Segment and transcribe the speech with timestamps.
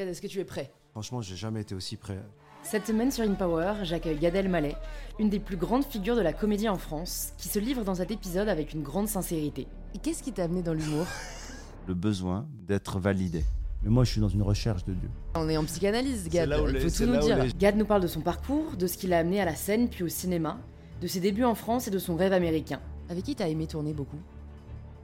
[0.00, 0.70] Gad, est-ce que tu es prêt?
[0.92, 2.18] Franchement, j'ai jamais été aussi prêt.
[2.62, 4.74] Cette semaine sur InPower, j'accueille Gad Elmaleh,
[5.18, 8.10] une des plus grandes figures de la comédie en France, qui se livre dans cet
[8.10, 9.66] épisode avec une grande sincérité.
[9.94, 11.04] Et qu'est-ce qui t'a amené dans l'humour?
[11.86, 13.44] Le besoin d'être validé.
[13.82, 15.10] Mais moi, je suis dans une recherche de Dieu.
[15.34, 17.44] On est en psychanalyse, Gad, il les- faut tout nous dire.
[17.44, 19.90] les- Gad nous parle de son parcours, de ce qui l'a amené à la scène
[19.90, 20.58] puis au cinéma,
[21.02, 22.80] de ses débuts en France et de son rêve américain.
[23.10, 24.18] Avec qui t'as aimé tourner beaucoup?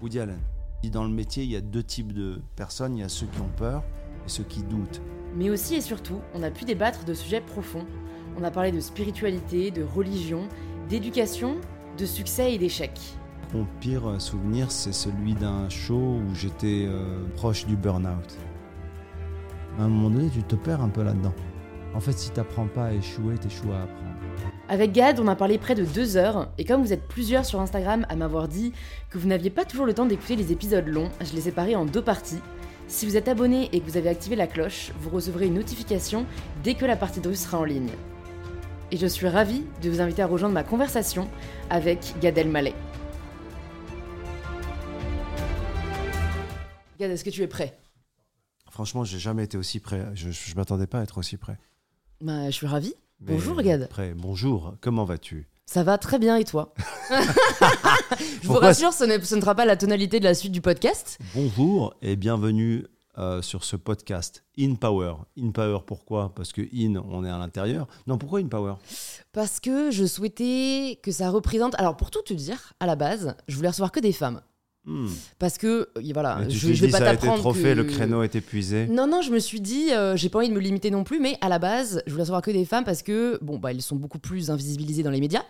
[0.01, 0.41] Woody Allen.
[0.85, 2.97] Dans le métier, il y a deux types de personnes.
[2.97, 3.83] Il y a ceux qui ont peur
[4.27, 5.01] et ceux qui doutent.
[5.37, 7.87] Mais aussi et surtout, on a pu débattre de sujets profonds.
[8.39, 10.49] On a parlé de spiritualité, de religion,
[10.89, 11.57] d'éducation,
[11.99, 13.01] de succès et d'échecs.
[13.55, 18.37] Mon pire euh, souvenir, c'est celui d'un show où j'étais euh, proche du burn-out.
[19.79, 21.35] À un moment donné, tu te perds un peu là-dedans.
[21.95, 24.17] En fait, si t'apprends pas à échouer, t'échoues à apprendre.
[24.69, 27.61] Avec Gad, on a parlé près de deux heures, et comme vous êtes plusieurs sur
[27.61, 28.73] Instagram à m'avoir dit
[29.11, 31.77] que vous n'aviez pas toujours le temps d'écouter les épisodes longs, je les ai séparés
[31.77, 32.41] en deux parties.
[32.89, 36.25] Si vous êtes abonné et que vous avez activé la cloche, vous recevrez une notification
[36.63, 37.91] dès que la partie de russe sera en ligne.
[38.93, 41.29] Et je suis ravie de vous inviter à rejoindre ma conversation
[41.69, 42.75] avec Gad Elmaleh.
[46.99, 47.77] Gad, est-ce que tu es prêt?
[48.71, 50.07] Franchement, j'ai jamais été aussi prêt.
[50.15, 51.59] Je, je m'attendais pas à être aussi prêt.
[52.21, 52.95] Bah, je suis ravie.
[53.21, 53.89] Mais Bonjour, Gad.
[53.89, 54.15] Prêt.
[54.15, 54.77] Bonjour.
[54.81, 55.49] Comment vas-tu?
[55.69, 56.73] Ça va très bien et toi
[57.11, 61.19] Je vous rassure, ce ne sera pas la tonalité de la suite du podcast.
[61.35, 62.87] Bonjour et bienvenue
[63.19, 65.15] euh, sur ce podcast In Power.
[65.37, 66.33] In Power, pourquoi?
[66.37, 67.89] Parce que In, on est à l'intérieur.
[68.07, 68.75] Non, pourquoi In Power?
[69.33, 71.75] Parce que je souhaitais que ça représente.
[71.81, 74.43] Alors, pour tout te dire, à la base, je voulais recevoir que des femmes.
[74.87, 75.09] Hmm.
[75.41, 77.41] Parce que, euh, voilà, Mais je, je vais pas t'apprendre.
[77.41, 78.87] trop que- fait, le créneau est épuisé.
[78.87, 81.19] Non, non, je me suis dit, euh, j'ai pas envie de me limiter non plus,
[81.19, 83.83] mais à la base, je voulais recevoir que des femmes parce que, bon, bah, elles
[83.83, 85.43] sont beaucoup plus invisibilisées dans les médias.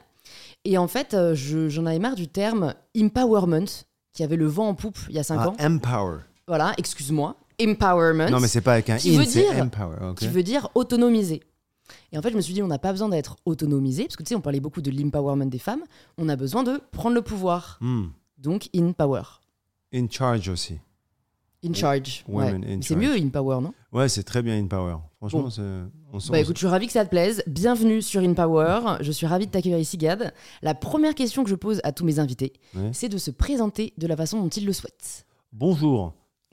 [0.65, 3.67] Et en fait, euh, je- j'en avais marre du terme empowerment,
[4.15, 5.57] qui avait le vent en poupe il y a 5 Ah, ans.
[5.61, 6.21] Empower.
[6.49, 7.37] Voilà, excuse-moi.
[7.63, 8.31] Empowerment.
[8.31, 9.97] Non, mais c'est pas avec un in, veut c'est dire- Empower.
[10.11, 10.17] ok.
[10.19, 11.43] qui veut dire autonomiser.
[12.13, 14.23] Et en fait, je me suis dit, on n'a pas besoin d'être autonomisé, parce que
[14.23, 15.83] tu sais, on parlait beaucoup de l'empowerment des femmes,
[16.19, 17.79] on a besoin de prendre le pouvoir.
[17.81, 18.07] Hmm.
[18.39, 19.23] Donc, in power.
[19.95, 20.79] In charge aussi.
[21.65, 22.23] In charge.
[22.29, 22.55] Ouais.
[22.83, 23.73] C'est mieux in power, non?
[23.93, 24.97] Ouais, c'est très bien In Power.
[25.19, 25.91] Franchement, Bon.
[26.13, 26.31] on sent.
[26.31, 27.43] Bah écoute, je suis ravie que ça te plaise.
[27.47, 28.99] Bienvenue sur In Power.
[29.01, 30.33] Je suis ravie de t'accueillir ici, Gad.
[30.63, 32.91] La première question que je pose à tous mes invités, Ouais.
[32.93, 35.25] c'est de se présenter de la façon dont ils le souhaitent.
[35.53, 36.13] Bonjour.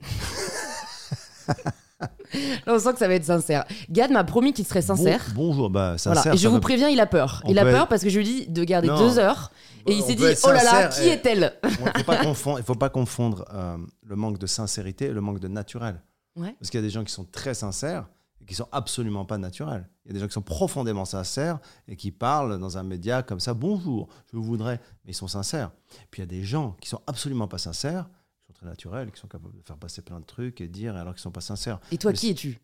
[2.66, 3.64] Là, on sent que ça va être sincère.
[3.90, 5.24] Gad m'a promis qu'il serait sincère.
[5.34, 5.70] Bon- bonjour.
[5.70, 6.22] Bah, sincère.
[6.22, 6.34] Voilà.
[6.34, 7.42] Et je vous préviens, il a peur.
[7.48, 8.98] Il a peur être- parce que je lui dis de garder Non.
[8.98, 9.52] deux heures.
[9.86, 12.22] Et il On s'est dit, oh là là, qui et- est-elle Il ne faut pas
[12.24, 16.02] confondre, il faut pas confondre euh, le manque de sincérité et le manque de naturel.
[16.36, 16.54] Ouais.
[16.58, 18.08] Parce qu'il y a des gens qui sont très sincères
[18.40, 19.88] et qui sont absolument pas naturels.
[20.04, 23.22] Il y a des gens qui sont profondément sincères et qui parlent dans un média
[23.22, 25.70] comme ça, bonjour, je voudrais, mais ils sont sincères.
[26.10, 28.08] Puis il y a des gens qui sont absolument pas sincères,
[28.40, 30.96] qui sont très naturels, qui sont capables de faire passer plein de trucs et dire
[30.96, 31.78] alors qu'ils sont pas sincères.
[31.92, 32.58] Et toi, Mais qui es-tu?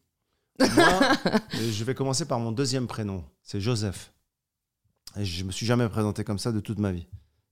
[0.58, 1.00] Moi,
[1.54, 4.12] je vais commencer par mon deuxième prénom, c'est Joseph.
[5.19, 7.06] Et je me suis jamais présenté comme ça de toute ma vie.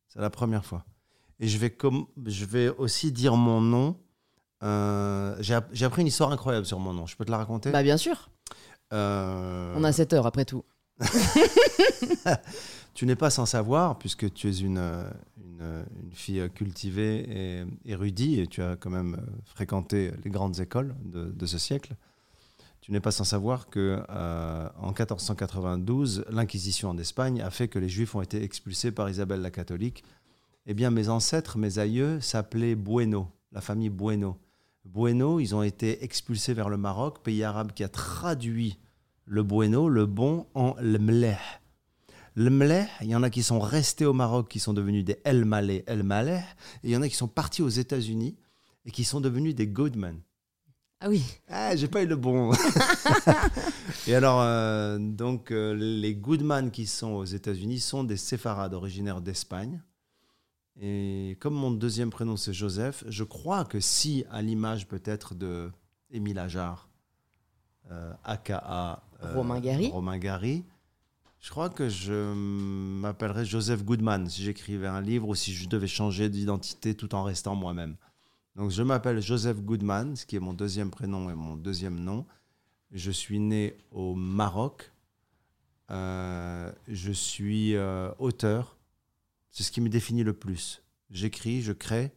[0.09, 0.85] C'est la première fois.
[1.41, 3.97] Et je vais, com- je vais aussi dire mon nom.
[4.63, 7.07] Euh, J'ai app- j'ai appris une histoire incroyable sur mon nom.
[7.07, 7.71] Je peux te la raconter?
[7.71, 8.31] Bah bien sûr.
[8.93, 10.65] Euh, On a 7 heures après tout.
[12.95, 17.65] Tu n'es pas sans savoir, puisque tu es une, euh, une, une fille cultivée et
[17.85, 21.95] érudite, et tu as quand même fréquenté les grandes écoles de, de ce siècle.
[22.89, 27.79] Tu n'es pas sans savoir que euh, en 1492, l'Inquisition en Espagne a fait que
[27.79, 30.05] les Juifs ont été expulsés par Isabelle la catholique.
[30.65, 34.39] Eh bien, mes ancêtres, mes aïeux s'appelaient Bueno, la famille Bueno.
[34.87, 38.79] Bueno, ils ont été expulsés vers le Maroc, pays arabe qui a traduit
[39.27, 41.37] le Bueno, le bon, en le mleh.
[42.37, 45.21] Le mleh, il y en a qui sont restés au Maroc, qui sont devenus des
[45.25, 46.43] El Maleh, El Maleh,
[46.83, 48.39] et il y en a qui sont partis aux États-Unis
[48.87, 50.23] et qui sont devenus des Goodman.
[51.01, 51.23] Ah oui.
[51.49, 52.53] Ah, j'ai pas eu le bon.
[54.09, 59.21] et alors, euh, donc, euh, les Goodman qui sont aux États-Unis sont des séfarades originaires
[59.21, 59.81] d'Espagne.
[60.81, 65.71] Et comme mon deuxième prénom c'est Joseph, je crois que si, à l'image peut-être de
[66.11, 66.89] Émile Ajar,
[67.91, 69.91] euh, aka euh, Romain Gary.
[69.91, 70.65] Romain Gary,
[71.41, 75.89] je crois que je m'appellerais Joseph Goodman si j'écrivais un livre ou si je devais
[75.89, 77.97] changer d'identité tout en restant moi-même.
[78.59, 82.27] Donc je m'appelle Joseph Goodman, ce qui est mon deuxième prénom et mon deuxième nom.
[82.91, 84.91] Je suis né au Maroc.
[85.93, 88.77] Euh, je suis euh, auteur.
[89.53, 90.83] C'est ce qui me définit le plus.
[91.09, 92.11] J'écris, je crée.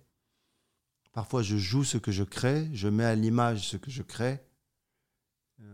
[1.13, 2.67] Parfois, je joue ce que je crée.
[2.73, 4.39] Je mets à l'image ce que je crée.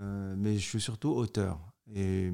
[0.01, 1.61] Euh, mais je suis surtout auteur.
[1.95, 2.29] Et,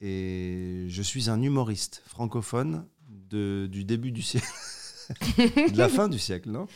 [0.00, 4.46] je suis un humoriste francophone du début du siècle.
[5.72, 6.66] de la fin du siècle, non?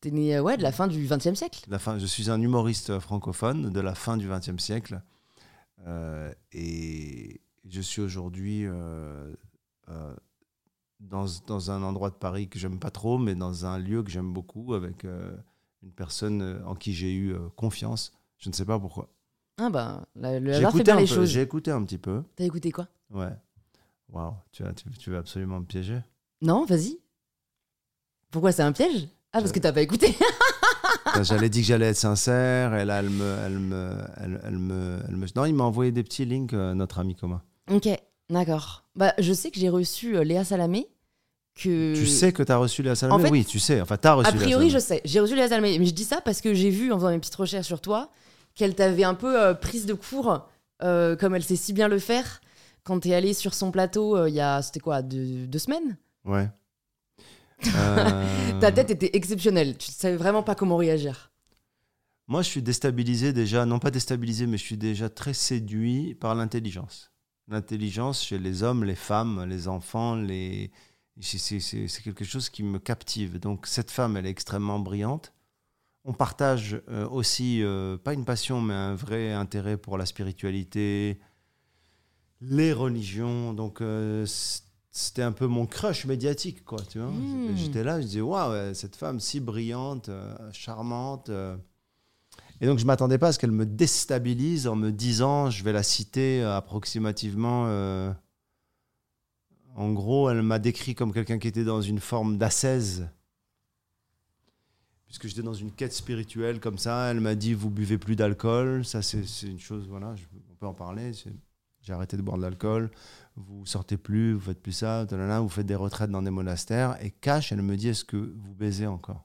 [0.00, 1.64] T'es né euh, ouais, de la fin du XXe siècle.
[1.68, 5.02] La fin, je suis un humoriste francophone de la fin du XXe siècle.
[5.86, 9.32] Euh, et je suis aujourd'hui euh,
[9.88, 10.14] euh,
[11.00, 14.10] dans, dans un endroit de Paris que j'aime pas trop, mais dans un lieu que
[14.10, 18.12] j'aime beaucoup, avec une personne en qui j'ai eu confiance.
[18.38, 19.08] Je ne sais pas pourquoi.
[19.60, 21.28] Ah bah, la- le J'ai hasard fait écouté, bien un les peu, choses.
[21.30, 22.22] j'ai écouté un petit peu.
[22.36, 22.86] T'as écouté quoi?
[23.10, 23.32] Ouais.
[24.10, 25.98] Waouh, tu, tu, tu veux absolument me piéger?
[26.40, 26.98] Non, vas-y.
[28.30, 29.08] Pourquoi c'est un piège?
[29.32, 30.16] Ah, parce que t'as pas écouté.
[31.06, 34.58] Enfin, J'allais dire que j'allais être sincère, et là, elle me, elle me, elle, elle
[34.58, 37.42] me, elle me- Non, il m'a envoyé des petits links, euh, notre ami commun.
[37.70, 37.88] ok,
[38.30, 38.84] d'accord.
[38.96, 40.88] Bah, je sais que j'ai reçu euh, Léa Salamé.
[41.54, 41.94] Que...
[41.94, 43.20] Tu sais que tu as reçu Léa Salamé?
[43.22, 43.80] En fait, Oui, tu sais.
[43.80, 45.00] Enfin, tu as reçu A Léa priori, je sais.
[45.04, 45.78] J'ai reçu Léa Salamé.
[45.78, 48.10] Mais je dis ça parce que j'ai vu, en faisant mes petites recherches sur toi,
[48.54, 50.48] qu'elle t'avait un peu euh, prise de court,
[50.82, 52.40] euh, comme elle sait si bien le faire,
[52.84, 55.96] quand t'es allé sur son plateau il y a, c'était quoi, deux, deux semaines?
[56.24, 56.48] Ouais.
[57.74, 59.76] Euh, Ta tête était exceptionnelle.
[59.76, 61.30] Tu savais vraiment pas comment réagir.
[62.26, 66.34] Moi, je suis déstabilisé déjà, non pas déstabilisé, mais je suis déjà très séduit par
[66.34, 67.10] l'intelligence.
[67.48, 70.70] L'intelligence chez les hommes, les femmes, les enfants, les...
[71.20, 73.38] c'est- quelque chose qui me captive.
[73.40, 75.32] Donc cette femme, elle est extrêmement brillante.
[76.04, 81.18] On partage euh, aussi, euh, pas une passion, mais un vrai intérêt pour la spiritualité,
[82.40, 83.52] les religions.
[83.54, 84.26] Donc euh,
[85.00, 86.80] c'était un peu mon crush médiatique, quoi.
[86.88, 87.56] Tu vois Mm.
[87.56, 91.28] J'étais là, je disais, waouh, cette femme si brillante, euh, charmante.
[91.28, 91.56] euh.
[92.60, 95.72] Et donc je m'attendais pas à ce qu'elle me déstabilise en me disant, je vais
[95.72, 97.66] la citer euh, approximativement.
[97.68, 98.12] euh,
[99.76, 103.08] en gros, elle m'a décrit comme quelqu'un qui était dans une forme d'ascèse.
[105.06, 108.84] Puisque j'étais dans une quête spirituelle comme ça, elle m'a dit vous buvez plus d'alcool,
[108.84, 111.12] ça c'est une chose, voilà, je- on peut en parler.
[111.80, 112.90] J'ai arrêté de boire de l'alcool,
[113.46, 116.96] vous sortez plus, vous faites plus ça, vous faites des retraites dans des monastères.
[117.04, 119.24] Et cash, elle me dit est-ce que vous baisez encore?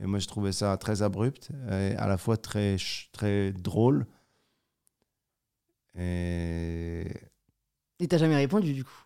[0.00, 2.76] Et moi je trouvais ça très abrupt, et à la fois très,
[3.12, 4.06] très drôle.
[5.98, 7.06] Et
[8.00, 9.04] Et t'as jamais répondu du coup?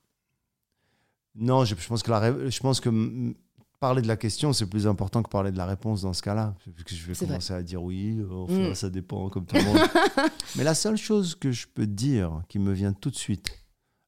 [1.37, 3.33] Non, je, je pense que, la, je pense que
[3.79, 6.55] parler de la question, c'est plus important que parler de la réponse dans ce cas-là.
[6.75, 7.27] Parce que je vais vrai.
[7.27, 8.75] commencer à dire oui, enfin, Mm.
[8.75, 9.79] ça dépend, comme tout le monde.
[10.57, 13.60] Mais la seule chose que je peux dire, qui me vient tout de suite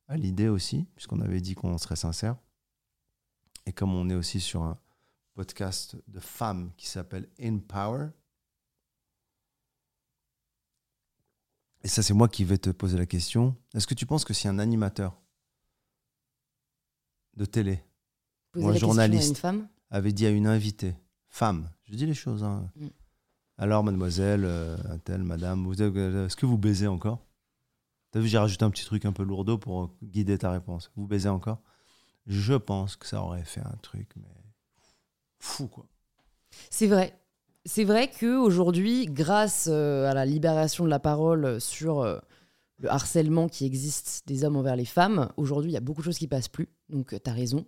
[0.08, 2.36] à l'idée aussi, puisqu'on avait dit qu'on serait sincère,
[3.66, 4.78] et comme on est aussi sur un
[5.34, 8.08] podcast de femmes qui s'appelle In Power,
[11.82, 14.34] et ça c'est moi qui vais te poser la question, est-ce que tu penses que
[14.34, 15.18] si un animateur
[17.36, 17.82] de télé
[18.56, 19.42] Ou un journaliste.
[19.90, 20.94] avait dit à une invitée,
[21.28, 22.70] femme, je dis les choses, hein.
[22.76, 22.88] Mm.
[23.58, 27.24] alors mademoiselle, euh, un tel, madame, vous, euh, est-ce que vous baisez encore?
[28.14, 30.90] J'ai rajouté un petit truc un peu lourdeau pour guider ta réponse.
[30.96, 31.58] Vous baisez encore
[32.26, 34.28] Je pense que ça aurait fait un truc, mais
[35.38, 35.86] fou quoi.
[36.70, 37.18] C'est vrai.
[37.64, 42.18] C'est vrai que aujourd'hui, grâce euh, à la libération de la parole sur euh,
[42.78, 46.06] le harcèlement qui existe des hommes envers les femmes, aujourd'hui, il y a beaucoup de
[46.06, 46.68] choses qui passent plus.
[46.88, 47.64] Donc, tu as raison.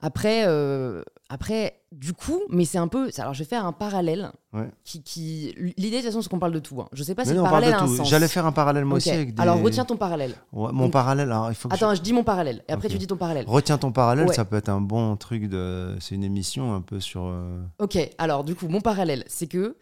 [0.00, 3.10] Après, euh, après, du coup, mais c'est un peu.
[3.16, 4.30] Alors, je vais faire un parallèle.
[4.52, 4.68] Ouais.
[4.84, 5.54] Qui, qui...
[5.78, 6.80] L'idée, de toute façon, c'est qu'on parle de tout.
[6.80, 6.88] hein.
[6.92, 8.08] Je sais pas Mais si non, le on parle parallèle de a un sens.
[8.10, 9.40] J'allais faire un parallèle moi aussi avec des...
[9.42, 10.34] Alors, retiens ton parallèle.
[10.52, 12.62] Ouais, mon Donc- parallèle, alors il faut que Attends, je dis mon parallèle.
[12.68, 13.46] Et après, tu dis ton parallèle.
[13.48, 14.34] Retiens ton parallèle, Ouais.
[14.34, 15.96] ça peut être un bon truc de...
[16.00, 17.24] C'est une émission un peu sur...
[17.24, 19.76] euh, Ok, alors du coup, mon parallèle, c'est que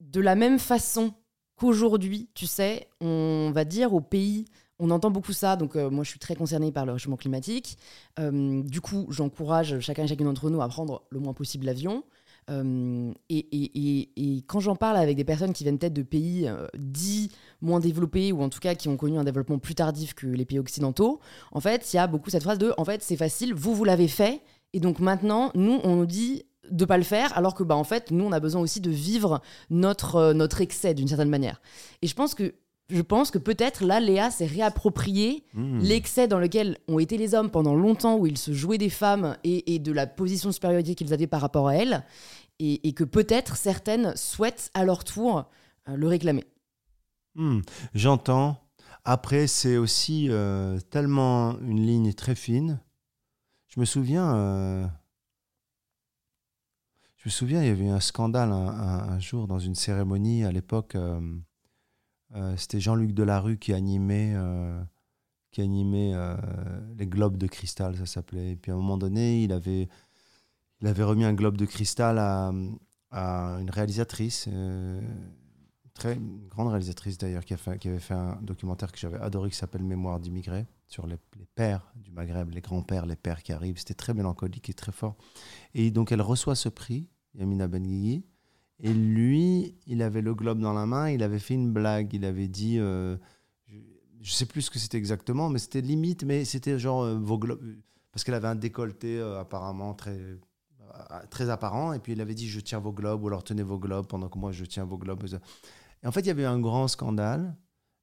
[0.00, 1.14] de la même façon
[1.56, 4.44] qu'aujourd'hui, tu sais, on va dire au pays,
[4.78, 7.76] on entend beaucoup ça, donc euh, moi je suis très concernée par le réchauffement climatique.
[8.18, 12.04] Euh, du coup, j'encourage chacun et chacune d'entre nous à prendre le moins possible l'avion.
[12.50, 16.02] Euh, et, et- et- et quand j'en parle avec des personnes qui viennent peut-être de
[16.02, 17.30] pays dits
[17.62, 20.44] moins développés ou en tout cas qui ont connu un développement plus tardif que les
[20.44, 21.20] pays occidentaux,
[21.52, 23.84] en fait, il y a beaucoup cette phrase de en fait, c'est facile, vous, vous
[23.84, 24.42] l'avez fait,
[24.74, 27.84] et donc maintenant, nous, on nous dit de pas le faire, alors que bah en
[27.84, 29.40] fait, nous, on a besoin aussi de vivre
[29.70, 31.60] notre notre excès d'une certaine manière.
[32.02, 32.54] Et je pense que
[32.90, 35.78] je pense que peut-être là, Léa s'est réapproprié hmm.
[35.80, 39.36] l'excès dans lequel ont été les hommes pendant longtemps, où ils se jouaient des femmes
[39.44, 42.04] et, et de la position de supériorité qu'ils avaient par rapport à elles,
[42.58, 45.44] et, et que peut-être certaines souhaitent à leur tour
[45.88, 46.44] euh, le réclamer.
[47.34, 47.60] Hmm,
[47.94, 48.60] J'entends.
[49.04, 52.80] Après, c'est aussi euh, tellement une ligne très fine.
[53.68, 54.86] Je me souviens, euh,
[57.16, 59.74] je me souviens, il y avait eu un scandale un, un- un jour dans une
[59.74, 60.96] cérémonie à l'époque.
[62.34, 64.82] Euh, C'était Jean-Luc Delarue qui animait, euh,
[65.50, 66.36] qui animait euh,
[66.98, 68.52] les globes de cristal, ça s'appelait.
[68.52, 69.88] Et puis à un moment donné, il avait,
[70.80, 72.52] il avait remis un globe de cristal à,
[73.60, 74.46] une réalisatrice.
[74.48, 75.00] euh,
[75.94, 80.18] très grande réalisatrice d'ailleurs qui avait fait un documentaire que j'avais adoré qui s'appelle Mémoire
[80.18, 83.78] d'immigrés sur les, les pères du Maghreb, les grands-pères, les pères qui arrivent.
[83.78, 85.16] C'était très mélancolique et très fort.
[85.72, 88.24] Et donc elle reçoit ce prix, Yamina Benguigui.
[88.84, 92.12] Et lui, il avait le globe dans la main, il avait fait une blague.
[92.12, 93.16] Il avait dit, euh,
[93.66, 93.78] je,
[94.20, 97.38] je sais plus ce que c'était exactement, mais c'était limite, mais c'était genre euh, vos
[97.38, 97.64] globes.
[98.12, 100.36] Parce qu'elle avait un décolleté euh, apparemment très, euh,
[101.30, 101.94] très apparent.
[101.94, 104.28] Et puis il avait dit, je tiens vos globes, ou alors tenez vos globes pendant
[104.28, 105.24] que moi je tiens vos globes.
[106.02, 107.56] Et en fait, il y avait un grand scandale.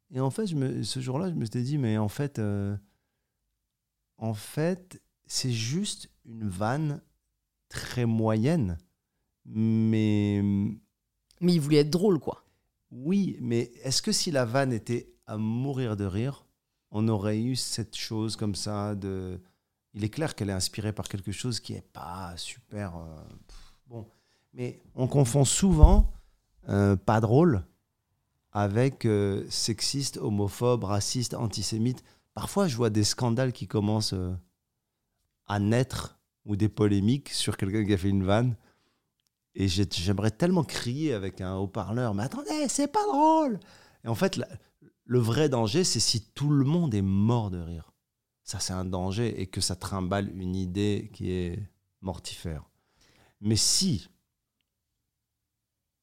[0.09, 2.75] Et en fait, ce jour-là, je me suis dit, mais en fait, euh,
[4.17, 7.01] en fait, c'est juste une vanne
[7.69, 8.77] très moyenne.
[9.45, 10.41] Mais
[11.39, 12.43] Mais il voulait être drôle, quoi.
[12.91, 16.45] oui, mais est-ce que si la vanne était à mourir de rire,
[16.91, 19.39] on aurait eu cette chose comme ça de...
[19.93, 22.97] Il est clair qu'elle est inspirée par quelque chose qui est pas super...
[22.97, 24.07] euh, pff, bon,
[24.53, 26.11] mais on confond souvent
[26.69, 27.65] euh, pas drôle
[28.51, 32.03] avec euh, sexiste, homophobe, raciste, antisémite.
[32.33, 34.15] Parfois, je vois des scandales qui commencent
[35.47, 38.55] à naître ou des polémiques sur quelqu'un qui a fait une vanne.
[39.55, 43.59] Et j'ai- j'aimerais tellement crier avec un haut-parleur, mais attendez, c'est pas drôle.
[44.03, 44.47] Et en fait, la-
[45.05, 47.91] le vrai danger, c'est si tout le monde est mort de rire.
[48.43, 51.59] Ça, c'est un danger et que ça trimballe une idée qui est
[52.01, 52.63] mortifère.
[53.41, 54.07] Mais si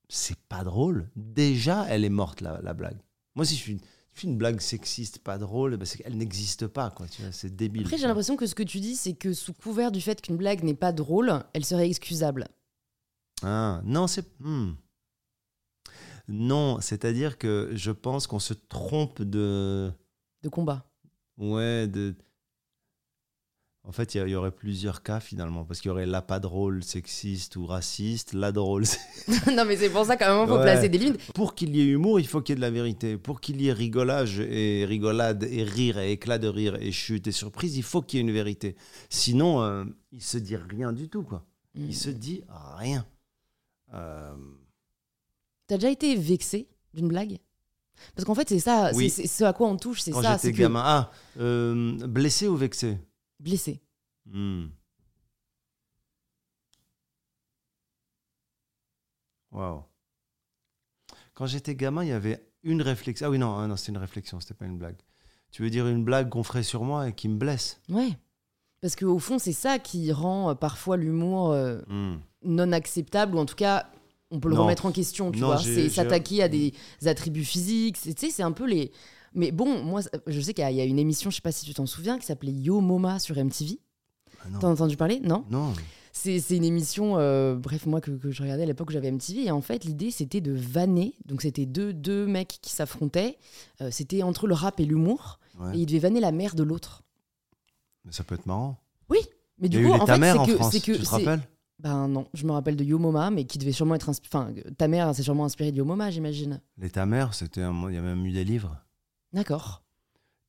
[0.09, 2.99] c'est pas drôle, déjà, elle est morte, la, la blague.
[3.35, 3.81] Moi, si je fais une,
[4.15, 7.07] je fais une blague sexiste pas drôle, ben, c'est qu'elle n'existe pas, quoi.
[7.09, 7.83] Tu vois, c'est débile.
[7.83, 10.37] Après, j'ai l'impression que ce que tu dis, c'est que sous couvert du fait qu'une
[10.37, 12.49] blague n'est pas drôle, elle serait excusable.
[13.43, 14.27] Ah, non, c'est.
[14.41, 14.73] hmm.
[16.29, 19.91] Non, c'est-à-dire que je pense qu'on se trompe de.
[20.43, 20.85] De combat.
[21.39, 22.15] Ouais, de.
[23.85, 26.85] En fait, il y, aurait plusieurs cas finalement, parce qu'il y aurait la pas drôle
[26.85, 28.85] sexiste ou raciste, la drôle.
[29.57, 30.63] non, mais c'est pour ça qu'à un moment, il faut Ouais.
[30.63, 31.33] placer des limites.
[31.33, 33.17] Pour qu'il y ait humour, il faut qu'il y ait de la vérité.
[33.17, 37.29] Pour qu'il y ait rigolage et rigolade et rire et éclat de rire et chute
[37.29, 38.77] et surprise, il faut qu'il y ait une vérité.
[39.09, 41.47] Sinon, euh, il se dit rien du tout, quoi.
[41.75, 41.85] Mm.
[41.87, 42.43] Il se dit
[42.77, 43.07] rien.
[43.95, 44.37] Euh,
[45.67, 47.39] T'as déjà été vexé d'une blague?
[48.15, 49.11] Parce qu'en fait, c'est ça, Oui.
[49.11, 50.33] c'est c'est ce à quoi on touche, c'est Quand ça.
[50.33, 50.83] j'étais c'est que- gamin.
[50.85, 52.99] Ah, euh, blessé ou vexé?
[53.41, 53.81] Blessé.
[54.27, 54.67] Hmm.
[59.53, 59.83] Waouh.
[61.35, 63.27] Quand j'étais gamin, il y avait une réflexion.
[63.27, 64.97] Ah oui, non, ah non c'était une réflexion, c'était pas une blague.
[65.51, 67.81] Tu veux dire une blague qu'on ferait sur moi et qui me blesse?
[67.89, 68.11] Ouais.
[68.81, 72.19] Parce qu'au fond, c'est ça qui rend euh, parfois l'humour euh, Hmm.
[72.45, 73.87] Non acceptable, ou en tout cas,
[74.31, 74.63] on peut le Non.
[74.65, 75.59] remettre en question, tu Non, vois.
[75.59, 76.73] C'est s'attaquer à des
[77.07, 77.99] attributs physiques.
[78.01, 78.91] Tu sais, c'est un peu les.
[79.35, 81.43] Mais bon, moi, je sais qu'il y a- il y a une émission, je sais
[81.43, 83.79] pas si tu t'en souviens, qui s'appelait Yo Moma sur MTV.
[84.43, 85.21] Ah entendu parler?
[85.21, 85.45] Non?
[85.51, 85.73] Non.
[86.13, 89.09] C'est c'est une émission, euh, bref, moi que, que je regardais à l'époque où j'avais
[89.11, 89.45] MTV.
[89.47, 91.15] Et en fait, l'idée, c'était de vanner.
[91.27, 93.37] Donc, c'était deux, deux mecs qui s'affrontaient.
[93.81, 95.39] Euh, c'était entre le rap et l'humour.
[95.61, 95.77] Ouais.
[95.77, 97.03] Et ils devaient vanner la mère de l'autre.
[98.05, 98.79] Mais ça peut être marrant.
[99.11, 100.93] Mais Il y du coup, en fait, c'est que.
[100.93, 101.43] Tu te rappelles?
[101.81, 104.31] Ben non, je me rappelle de Yo Moma, mais qui devait sûrement être inspiré.
[104.35, 106.61] Enfin, ta mère s'est sûrement inspirée de Yo Moma, j'imagine.
[106.77, 107.89] Les ta mère, c'était un...
[107.89, 108.77] il y a même eu des livres.
[109.33, 109.85] D'accord.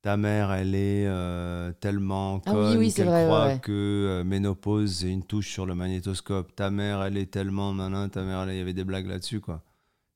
[0.02, 3.58] Ta mère, elle est euh, tellement Ah oui, conne oui, c'est qu'elle vrai, croit ouais,
[3.60, 6.56] que euh, ménopause, c'est une touche sur le magnétoscope.
[6.56, 8.08] Ta mère, elle est tellement malin.
[8.08, 9.62] Ta mère, il y avait des blagues là-dessus, quoi.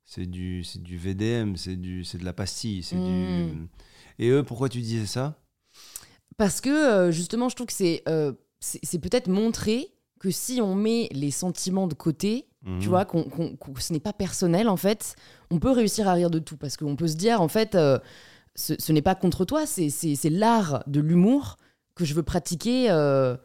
[0.07, 3.69] C'est du, c'est du VDM, c'est du, c'est de la pastille, c'est du.
[4.19, 5.39] Et eux, pourquoi tu disais ça?
[6.39, 8.03] Parce que euh, justement, je trouve que c'est
[8.61, 9.94] c'est c'est peut-être montrer
[10.25, 12.79] que si on met les sentiments de côté, Mhm.
[12.81, 15.17] tu vois, qu'on qu'on- qu'on- ce n'est pas personnel en fait,
[15.51, 17.99] on peut réussir à rire de tout parce qu'on peut se dire en fait, euh,
[18.55, 21.59] ce, ce n'est pas contre toi, c'est c'est- c'est l'art de l'humour
[21.95, 22.91] que je veux pratiquer.
[22.91, 23.37] euh,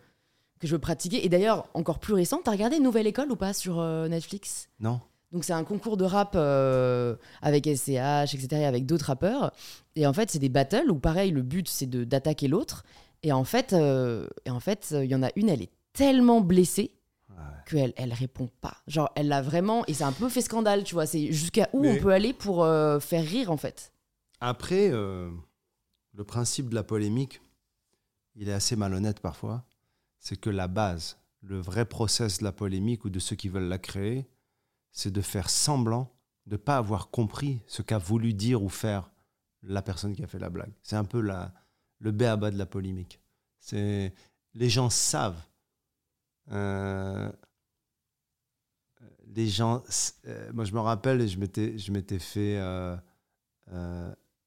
[0.62, 1.26] que je veux pratiquer.
[1.26, 4.68] Et d'ailleurs, encore plus récent, t'as regardé Nouvelle École ou pas sur euh, Netflix?
[4.82, 5.00] Non.
[5.32, 9.52] Donc c'est un concours de rap euh, avec SCH, etc., et avec d'autres rappeurs.
[9.96, 12.84] Et en fait, c'est des battles où pareil, le but c'est de d'attaquer l'autre.
[13.24, 15.70] Et en fait, euh, et en fait, il y en a une, elle est
[16.00, 16.92] tellement blessée
[17.66, 18.78] qu'elle elle répond pas.
[18.88, 21.06] Genre, elle l'a vraiment, et c'est un peu fait scandale, tu vois.
[21.06, 23.92] C'est jusqu'à où Mais- on peut aller pour euh, faire rire en fait.
[24.40, 25.30] Après, euh,
[26.14, 27.42] le principe de la polémique,
[28.36, 29.66] il est assez malhonnête parfois.
[30.20, 33.68] C'est que la base, le vrai process de la polémique ou de ceux qui veulent
[33.68, 34.26] la créer,
[34.94, 36.12] c'est de faire semblant
[36.46, 39.12] de ne pas avoir compris ce qu'a voulu dire ou faire
[39.64, 40.72] la personne qui a fait la blague.
[40.82, 41.54] C'est un peu la,
[42.00, 43.20] le béaba de la polémique.
[43.60, 44.14] C'est
[44.56, 45.42] les gens savent.
[46.52, 47.32] Euh,
[49.36, 49.84] les gens,
[50.28, 52.96] euh, moi je me rappelle, je m'étais, je m'étais fait euh,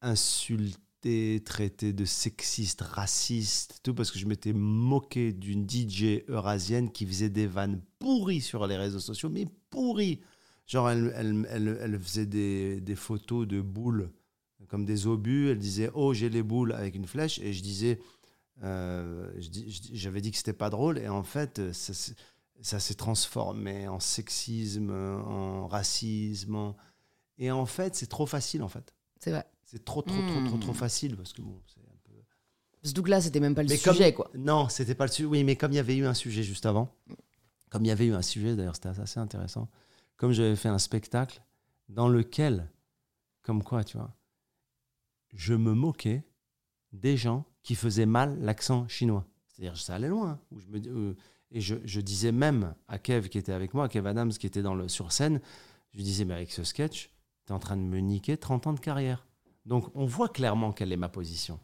[0.00, 7.06] insulté, traité de sexiste, raciste, tout parce que je m'étais moqué d'une DJ eurasienne qui
[7.06, 10.21] faisait des vannes pourries sur les réseaux sociaux, mais pourries.
[10.66, 14.11] Genre, elle, elle, elle, elle faisait des, des photos de boules
[14.68, 15.50] comme des obus.
[15.50, 17.38] Elle disait Oh, j'ai les boules avec une flèche.
[17.40, 18.00] Et je disais
[18.62, 19.32] euh,
[19.92, 20.99] J'avais dit que c'était pas drôle.
[20.99, 22.14] Et en fait, ça, s'est-
[22.61, 26.54] ça s'est transformé en sexisme, en racisme.
[26.54, 26.76] en-
[27.38, 28.94] Et en fait, c'est trop facile, en fait.
[29.18, 29.47] C'est vrai.
[29.64, 30.75] C'est trop, trop, trop, trop, trop Hmm.
[30.75, 31.16] facile.
[31.16, 32.12] Parce que bon, c'est un peu.
[32.85, 34.30] Surtout que là, c'était même pas le Mais comme- sujet, quoi.
[34.35, 35.26] Non, c'était pas le sujet.
[35.28, 36.94] Oui, mais comme il y avait eu un sujet juste avant,
[37.71, 39.68] comme il y avait eu un sujet, d'ailleurs, c'était assez intéressant.
[40.18, 41.42] Comme j'avais fait un spectacle
[41.88, 42.71] dans lequel,
[43.42, 44.14] comme quoi, tu vois,
[45.32, 46.23] je me moquais
[46.92, 49.26] des gens qui faisaient mal l'accent chinois.
[49.49, 50.40] C'est-à-dire, ça allait loin.
[50.52, 51.14] hein, euh,
[51.50, 54.62] et je, disais même à Kev qui était avec moi, à Kev Adams qui était
[54.62, 55.40] dans le, sur scène,
[55.92, 57.11] je lui disais, mais avec ce sketch,
[57.44, 59.26] tu es en train de me niquer 30 ans de carrière.
[59.66, 61.61] Donc, on voit clairement quelle est ma position.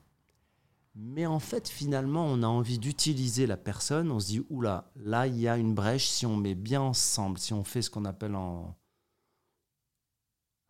[0.95, 4.11] Mais en fait, finalement, on a envie d'utiliser la personne.
[4.11, 6.07] On se dit, oula, là, il y a une brèche.
[6.09, 8.77] Si on met bien ensemble, si on fait ce qu'on appelle en.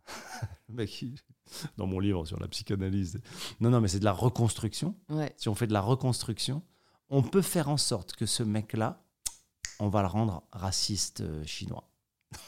[0.68, 1.04] Le mec,
[1.76, 3.20] dans mon livre sur la psychanalyse.
[3.60, 4.94] Non, non, mais c'est de la reconstruction.
[5.08, 5.32] Ouais.
[5.36, 6.62] Si on fait de la reconstruction,
[7.10, 9.02] on peut faire en sorte que ce mec-là,
[9.80, 11.84] on va le rendre raciste euh, chinois.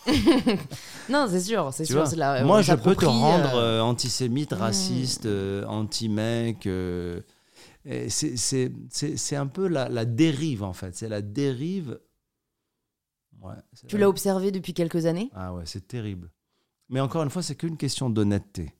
[1.08, 2.04] non, c'est sûr, c'est sûr.
[2.16, 6.66] la- Moi, je peux te rendre euh, euh, antisémite, raciste, euh, anti-mec.
[6.66, 7.22] euh,
[8.08, 10.94] c'est- un peu la, la dérive, en fait.
[10.94, 11.98] C'est la dérive.
[13.40, 13.54] Ouais,
[13.88, 15.30] Tu la- l'as observé depuis quelques années?
[15.34, 16.30] Ah ouais, c'est terrible.
[16.90, 18.74] Mais encore une fois, c'est qu'une question d'honnêteté.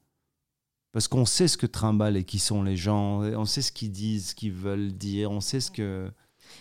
[0.92, 3.92] Parce qu'on sait ce que trimballent et qui sont les gens, on sait ce qu'ils
[3.92, 6.10] disent, ce qu'ils veulent dire, on sait ce que.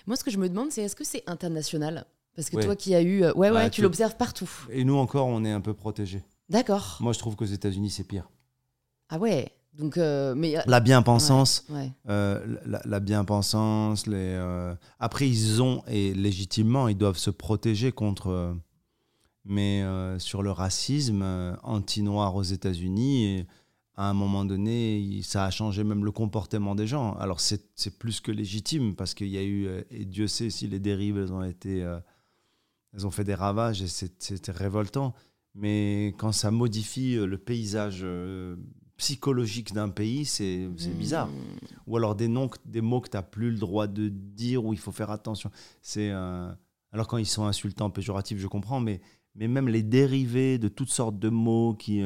[0.05, 2.05] Moi, ce que je me demande, c'est est-ce que c'est international?
[2.36, 2.63] Parce que Ouais.
[2.65, 3.24] toi qui as eu.
[3.24, 4.50] euh, Ouais, ouais, Ouais, tu tu- l'observes partout.
[4.69, 6.24] Et nous encore, on est un peu protégés.
[6.48, 6.98] D'accord.
[7.00, 8.29] Moi, je trouve qu'aux États-Unis, c'est pire.
[9.09, 9.51] Ah ouais.
[9.74, 10.57] Donc, euh, mais.
[10.57, 11.91] euh, La bien-pensance, Ouais.
[12.09, 14.13] euh, la, la bien-pensance, les.
[14.17, 18.55] euh, Après, ils ont et légitimement, ils doivent se protéger contre.
[19.45, 19.83] Mais
[20.19, 21.24] sur le racisme
[21.63, 23.45] anti-noir aux États-Unis,
[24.00, 27.15] à un moment donné, ça a changé même le comportement des gens.
[27.15, 30.68] Alors c'est plus que légitime parce qu'il y a eu euh, et Dieu sait si
[30.68, 32.00] les dérives elles ont été, euh,
[32.94, 35.13] elles ont fait des ravages et c'était révoltant.
[35.53, 38.56] Mais quand ça modifie euh, le paysage euh,
[38.96, 41.81] psychologique d'un pays, c'est c'est bizarre Hmm.
[41.85, 44.72] ou alors des noms, des mots que tu n'as plus le droit de dire, où
[44.72, 45.51] il faut faire attention.
[45.81, 46.50] C'est euh,
[46.94, 49.01] alors quand ils sont insultants, péjoratifs, je comprends, mais,
[49.35, 52.01] mais même les dérivés de toutes sortes de mots qui,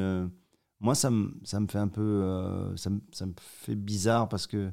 [0.84, 4.28] moi, ça me, ça me fait un peu, euh, ça, me, ça me fait bizarre
[4.28, 4.70] parce que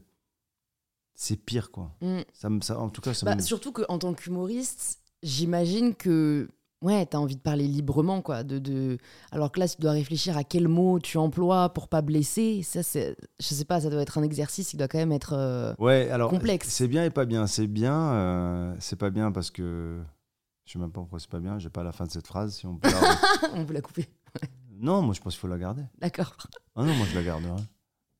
[1.16, 1.92] c'est pire, quoi.
[2.02, 2.20] Hmm.
[2.34, 6.50] Ça me, ça, en tout cas, ça Bah, me- surtout qu'en tant qu'humoriste, j'imagine que
[6.82, 8.44] ouais, t'as envie de parler librement, quoi.
[8.44, 8.98] De, de...
[9.32, 12.62] Alors que là, tu dois réfléchir à quel mot tu emploies pour pas blesser.
[12.64, 15.34] Ça, c'est, je sais pas, ça doit être un exercice qui doit quand même être.
[15.34, 16.70] euh, Ouais, alors complexe.
[16.70, 17.46] c'est bien et pas bien.
[17.48, 20.02] C'est bien, euh, c'est pas bien parce que
[20.66, 21.60] je sais même pas pourquoi c'est pas bien.
[21.60, 22.56] J'ai pas la fin de cette phrase.
[22.56, 24.08] Si on peut la- On peut la couper.
[24.82, 25.84] Non, moi je pense qu'il faut la garder.
[26.00, 26.36] D'accord.
[26.76, 27.62] Ah non, moi je la garderai.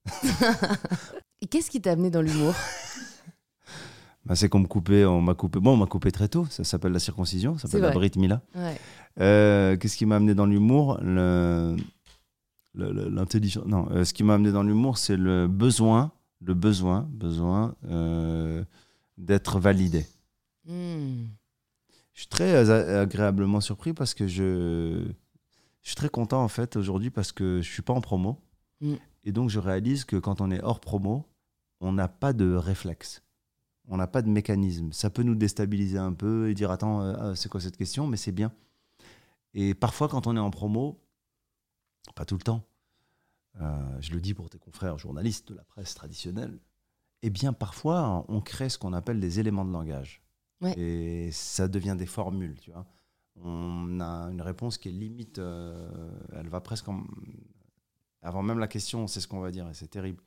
[1.42, 2.54] Et qu'est-ce qui t'a amené dans l'humour?
[4.24, 5.60] Bah, c'est qu'on me coupait, on m'a coupé.
[5.60, 6.46] Bon, on m'a coupé très tôt.
[6.52, 7.58] Ça s'appelle la circoncision.
[7.58, 7.92] Ça s'appelle la.
[7.92, 8.44] Brit Mila.
[8.54, 8.80] Ouais.
[9.20, 11.00] Euh, Qu'est-ce qui m'a amené dans l'humour?
[12.76, 13.66] L'intelligence.
[13.66, 18.64] Non, euh, ce qui m'a amené dans l'humour, c'est le besoin, le besoin, besoin euh,
[19.18, 20.06] d'être validé.
[20.68, 21.24] Hmm.
[22.14, 25.04] Je suis très agréablement surpris parce que je,
[25.82, 28.40] je suis très content en fait aujourd'hui parce que je suis pas en promo.
[28.82, 28.96] Mm.
[29.24, 31.28] Et donc je réalise que quand on est hors promo,
[31.80, 33.24] on n'a pas de réflexe.
[33.88, 34.92] On n'a pas de mécanisme.
[34.94, 38.08] Ça peut nous déstabiliser un peu et dire attends, euh, ah, c'est quoi cette question
[38.08, 38.52] Mais c'est bien.
[39.54, 41.00] Et parfois quand on est en promo,
[42.16, 42.64] pas tout le temps,
[43.60, 46.60] euh, je le dis pour tes confrères journalistes de la presse traditionnelle,
[47.22, 50.22] eh bien parfois on crée ce qu'on appelle des éléments de langage.
[50.62, 50.78] Ouais.
[50.78, 52.86] Et ça devient des formules, tu vois.
[53.44, 55.90] On a une réponse qui est limite, euh,
[56.38, 57.04] elle va presque en-
[58.22, 60.22] avant même la question, on sait ce qu'on va dire et c'est terrible.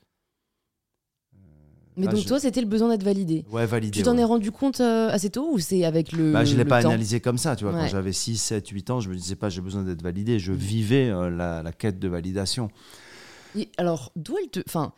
[1.34, 1.38] Euh,
[1.96, 3.44] Mais là, donc je- toi, c'était le besoin d'être validé.
[3.52, 3.96] ouais, validé.
[3.98, 4.20] Tu t'en ouais.
[4.22, 6.32] es rendu compte euh, assez tôt ou c'est avec le.
[6.32, 7.72] Bah, je l'ai le pas temps analysé comme ça, tu vois.
[7.72, 10.38] Quand j'avais 6, 7, 8 ans, je me disais pas j'ai besoin d'être validé.
[10.38, 10.56] Je Mm.
[10.56, 12.68] vivais la, la quête de validation.
[13.56, 14.60] Et alors, d'où elle te.
[14.66, 14.92] Enfin,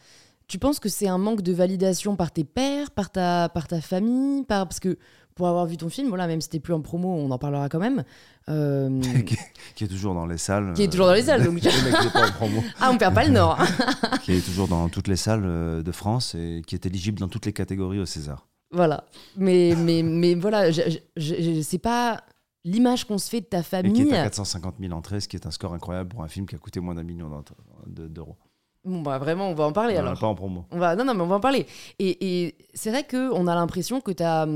[0.49, 3.81] tu penses que c'est un manque de validation par tes pères, par ta, par ta
[3.83, 4.67] famille par...
[4.69, 4.97] Parce que
[5.37, 7.69] pour avoir vu ton film, voilà, même si t'es plus en promo, on en parlera
[7.69, 8.03] quand même.
[8.49, 9.01] Euh,
[9.77, 10.73] qui est toujours dans les salles.
[10.75, 11.61] Qui est toujours dans les salles, donc.
[12.13, 12.63] pas en promo.
[12.81, 13.59] ah, on perd pas le nord.
[14.23, 17.29] qui est toujours dans toutes les salles euh, de France et qui est éligible dans
[17.29, 18.49] toutes les catégories au César.
[18.71, 19.05] voilà.
[19.37, 22.23] Mais, mais, mais voilà, c'est pas
[22.65, 24.09] l'image qu'on se fait de ta Et qui famille.
[24.09, 26.55] est à 450 000 entrées, ce qui est un score incroyable pour un film qui
[26.55, 27.29] a coûté moins d'un million
[27.87, 28.37] d'euros.
[28.87, 30.19] Bon, bah vraiment, on va en parler On alors.
[30.19, 30.65] pas en promo.
[30.71, 31.67] On va, non, non, mais on va en parler.
[31.99, 34.47] Et, et c'est vrai qu'on a l'impression que tu as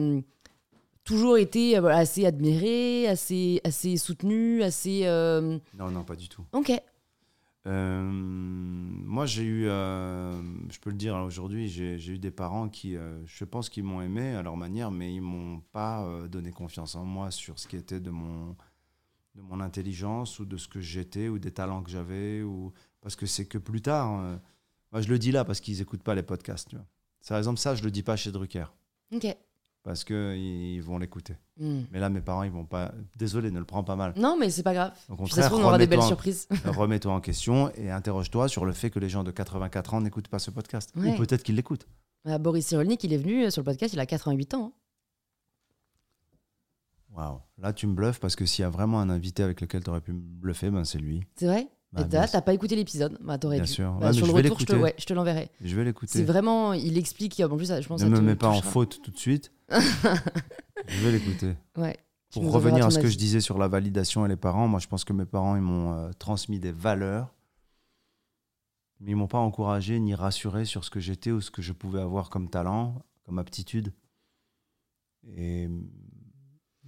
[1.11, 5.03] toujours été euh, assez admiré, assez, assez soutenu, assez.
[5.07, 6.45] euh, Non, non, pas du tout.
[6.53, 6.71] Ok.
[7.67, 12.31] Euh, moi, j'ai eu, euh, je peux le dire hein, aujourd'hui, j'ai j'ai eu des
[12.31, 16.03] parents qui, euh, je pense qu'ils m'ont aimé à leur manière, mais ils m'ont pas
[16.05, 18.57] euh, donné confiance en moi sur ce qui était de mon,
[19.35, 23.15] de mon intelligence ou de ce que j'étais ou des talents que j'avais ou parce
[23.17, 24.21] que c'est que plus tard.
[24.21, 24.37] euh,
[24.93, 26.69] moi, je le dis là parce qu'ils écoutent pas les podcasts.
[26.71, 26.87] Tu vois.
[27.29, 28.65] Par exemple, ça, je le dis pas chez Drucker
[29.13, 29.27] Ok.
[29.83, 31.37] Parce que ils vont l'écouter.
[31.59, 31.81] Hmm.
[31.91, 32.93] Mais là, mes parents, ils vont pas.
[33.19, 34.13] Désolé, ne le prends pas mal.
[34.17, 34.93] Non, mais c'est pas grave.
[35.09, 36.49] Au ça contraire, trouve, on aura des belles en- surprises.
[36.67, 40.29] remets-toi en question et interroge-toi sur le fait que les gens de 84 ans n'écoutent
[40.29, 40.93] pas ce podcast.
[40.97, 41.13] Ouais.
[41.15, 41.87] Ou peut-être qu'ils l'écoutent.
[42.27, 44.67] Ah, Boris Cyrulnik, il est venu euh, sur le podcast, il a 88 ans.
[44.67, 44.73] hein.
[47.17, 47.41] Waouh.
[47.59, 49.91] Là, tu me bluffes parce que s'il y a vraiment un invité avec lequel tu
[49.91, 51.25] aurais pu me bluffer, ben c'est lui.
[51.37, 51.69] C'est vrai?
[51.93, 53.19] Bah, Et t'as t'as pas écouté l'épisode?
[53.21, 53.73] Bah, t'aurais Bien dû.
[53.73, 53.93] sûr.
[53.95, 54.85] Bah, sur je le vais retour, je te, l'écouter.
[54.85, 55.51] ouais, je te l'enverrai.
[55.61, 56.23] Je vais C'est l'écouter.
[56.25, 59.01] vraiment, il explique, en plus, ça, je pense Ne ça me mets pas en faute
[59.03, 59.51] tout de suite.
[59.71, 61.55] Je vais l'écouter.
[61.77, 61.97] Ouais.
[62.33, 64.87] Pour revenir à ce que je disais sur la validation et les parents, moi je
[64.87, 67.35] pense que mes parents ils m'ont euh, transmis des valeurs,
[69.01, 71.73] mais ils m'ont pas encouragé ni rassuré sur ce que j'étais ou ce que je
[71.73, 73.93] pouvais avoir comme talent, comme aptitude.
[75.25, 75.81] Et euh,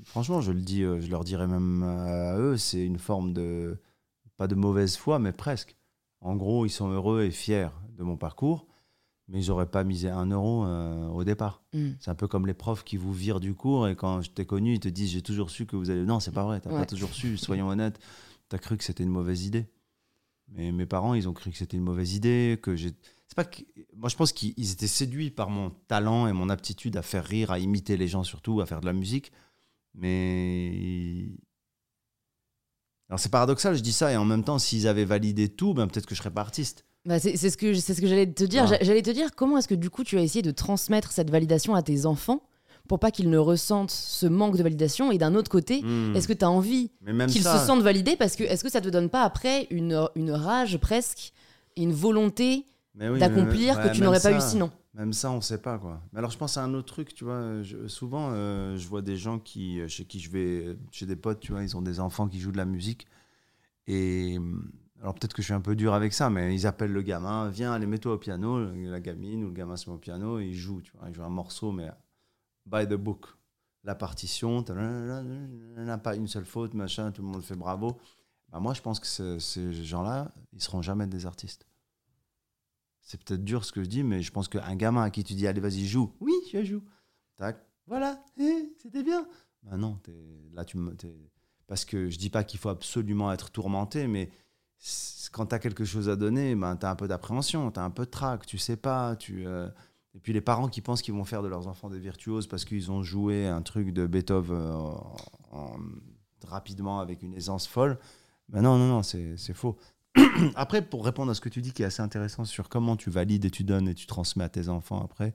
[0.05, 3.81] franchement, je le dis, euh, je leur dirais même à eux, c'est une forme de
[4.37, 5.77] pas de mauvaise foi, mais presque.
[6.21, 8.67] En gros, ils sont heureux et fiers de mon parcours,
[9.33, 11.63] mais ils n'auraient pas misé un euro euh, au départ.
[11.73, 11.93] Hmm.
[12.01, 14.45] C'est un peu comme les profs qui vous virent du cours et quand je t'ai
[14.45, 16.05] connu, ils te disent j'ai toujours su que vous allez.
[16.05, 16.81] Non, c'est pas vrai, t'as Ouais.
[16.81, 17.99] pas toujours su, soyons honnêtes.
[18.51, 19.67] T'as cru que c'était une mauvaise idée.
[20.49, 22.93] Mais mes parents, ils ont cru que c'était une mauvaise idée, que j'ai.
[23.27, 23.63] C'est pas que...
[23.97, 27.25] Moi, je pense qu'ils ils étaient séduits par mon talent et mon aptitude à faire
[27.25, 29.33] rire, à imiter les gens surtout, à faire de la musique.
[29.95, 31.31] Mais.
[33.09, 35.87] Alors, c'est paradoxal, je dis ça, et en même temps, s'ils avaient validé tout, ben,
[35.87, 36.85] peut-être que je serais pas artiste.
[37.05, 38.69] Bah, c'est ce que, c'est ce que j'allais te dire.
[38.71, 38.79] Ouais.
[38.83, 41.75] J'allais te dire comment est-ce que du coup tu as essayé de transmettre cette validation
[41.75, 42.43] à tes enfants
[42.89, 45.11] pour pas qu'ils ne ressentent ce manque de validation?
[45.11, 46.15] Et d'un autre côté, Hmm.
[46.15, 46.91] est-ce que tu as envie
[47.29, 48.15] qu'ils ça, se sentent validés?
[48.17, 51.33] Parce que est-ce que ça te donne pas après une, une rage presque
[51.77, 52.67] une volonté
[53.01, 54.71] oui, d'accomplir ouais, que tu n'aurais pas eu sinon?
[54.95, 56.03] Même ça, on sait pas quoi.
[56.13, 57.63] Mais alors, je pense à un autre truc, tu vois.
[57.63, 61.17] je- souvent, euh, je vois des gens qui, euh, chez qui je vais, chez des
[61.17, 63.07] potes, tu vois, ils ont des enfants qui jouent de la musique.
[63.89, 64.39] Et
[65.03, 67.49] alors, peut-être que je suis un peu dur avec ça, mais ils appellent le gamin,
[67.51, 68.73] viens, allez, mets-toi au piano.
[68.73, 71.09] La gamine ou le gamin se met au piano et il joue, tu vois.
[71.09, 71.91] Il joue un morceau, mais
[72.67, 73.27] by the book.
[73.85, 77.99] La partition, n'a pas une seule faute, machin, tout le monde fait bravo.
[78.51, 81.67] Bah, moi, je pense que ce- ces gens-là, ils seront jamais des artistes.
[83.01, 85.35] C'est peut-être dur ce que je dis, mais je pense qu'un gamin à qui tu
[85.35, 86.85] dis allez vas-y joue, oui je joue,
[87.37, 89.27] tac, voilà, eh, c'était bien.
[89.65, 89.99] Ben non,
[90.55, 90.95] là tu me,
[91.67, 94.31] parce que je dis pas qu'il faut absolument être tourmenté, mais
[95.33, 97.85] quand tu as quelque chose à donner, ben tu as un peu d'appréhension, tu as
[97.85, 99.69] un peu de trac, tu sais pas, tu euh,
[100.15, 102.65] et puis les parents qui pensent qu'ils vont faire de leurs enfants des virtuoses parce
[102.65, 105.17] qu'ils ont joué un truc de Beethoven euh, en-
[105.53, 105.77] en-
[106.47, 107.99] rapidement avec une aisance folle.
[108.49, 109.79] Ben non, non, non, c'est faux.
[110.57, 113.09] après, pour répondre à ce que tu dis qui est assez intéressant sur comment tu
[113.09, 115.35] valides et tu donnes et tu transmets à tes enfants après,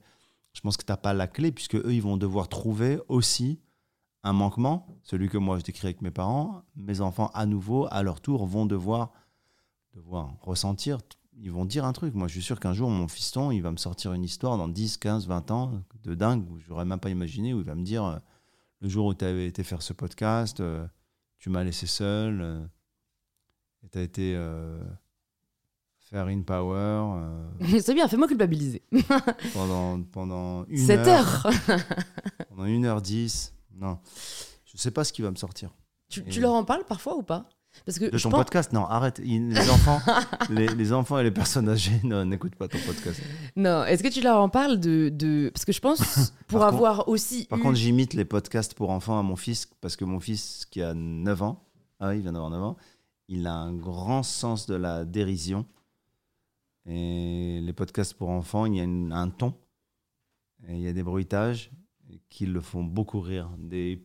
[0.53, 3.59] je pense que tu n'as pas la clé puisque eux, ils vont devoir trouver aussi
[4.23, 6.61] un manquement, celui que moi je décris avec mes parents.
[6.75, 9.11] Mes enfants, à nouveau, à leur tour, vont devoir,
[9.97, 10.99] devoir ressentir.
[11.39, 12.13] Ils vont dire un truc.
[12.15, 14.67] Moi, je suis sûr qu'un jour, mon fiston, il va me sortir une histoire dans
[14.67, 15.71] 10, 15, 20 ans
[16.03, 18.17] de dingue où j'aurais même pas imaginé, où il va me dire euh,
[18.81, 20.85] le jour où tu avais été faire ce podcast, euh,
[21.37, 22.41] tu m'as laissé seul.
[22.41, 22.65] euh,
[23.83, 24.83] et tu as été euh,
[25.99, 27.19] faire In Power
[27.81, 28.81] C'est bien, fais-moi culpabiliser.
[29.53, 31.45] pendant, pendant une 7 heure.
[31.45, 31.53] heures
[32.49, 33.51] Pendant 1h10.
[33.75, 33.99] Non.
[34.65, 35.69] Je sais pas ce qui va me sortir.
[36.09, 37.47] tu, Et- tu leur en parles parfois ou pas?
[37.85, 39.19] Parce que De ton pense- podcast Non, arrête.
[39.19, 39.99] Les enfants,
[40.49, 43.21] les, les enfants et les personnes âgées n'écoutent pas ton podcast.
[43.55, 45.09] Non, est-ce que tu leur en parles de.
[45.09, 45.49] de...
[45.53, 47.45] Parce que je pense, pour avoir aussi.
[47.45, 50.65] Par eu- contre, j'imite les podcasts pour enfants à mon fils parce que mon fils,
[50.69, 51.63] qui a 9 ans,
[51.99, 52.77] ah oui, il vient d'avoir 9 ans,
[53.27, 55.65] il a un grand sens de la dérision.
[56.85, 59.53] Et les podcasts pour enfants, il y a une- un ton,
[60.67, 61.71] et il y a des bruitages
[62.29, 63.49] qui le font beaucoup rire.
[63.57, 64.01] Des.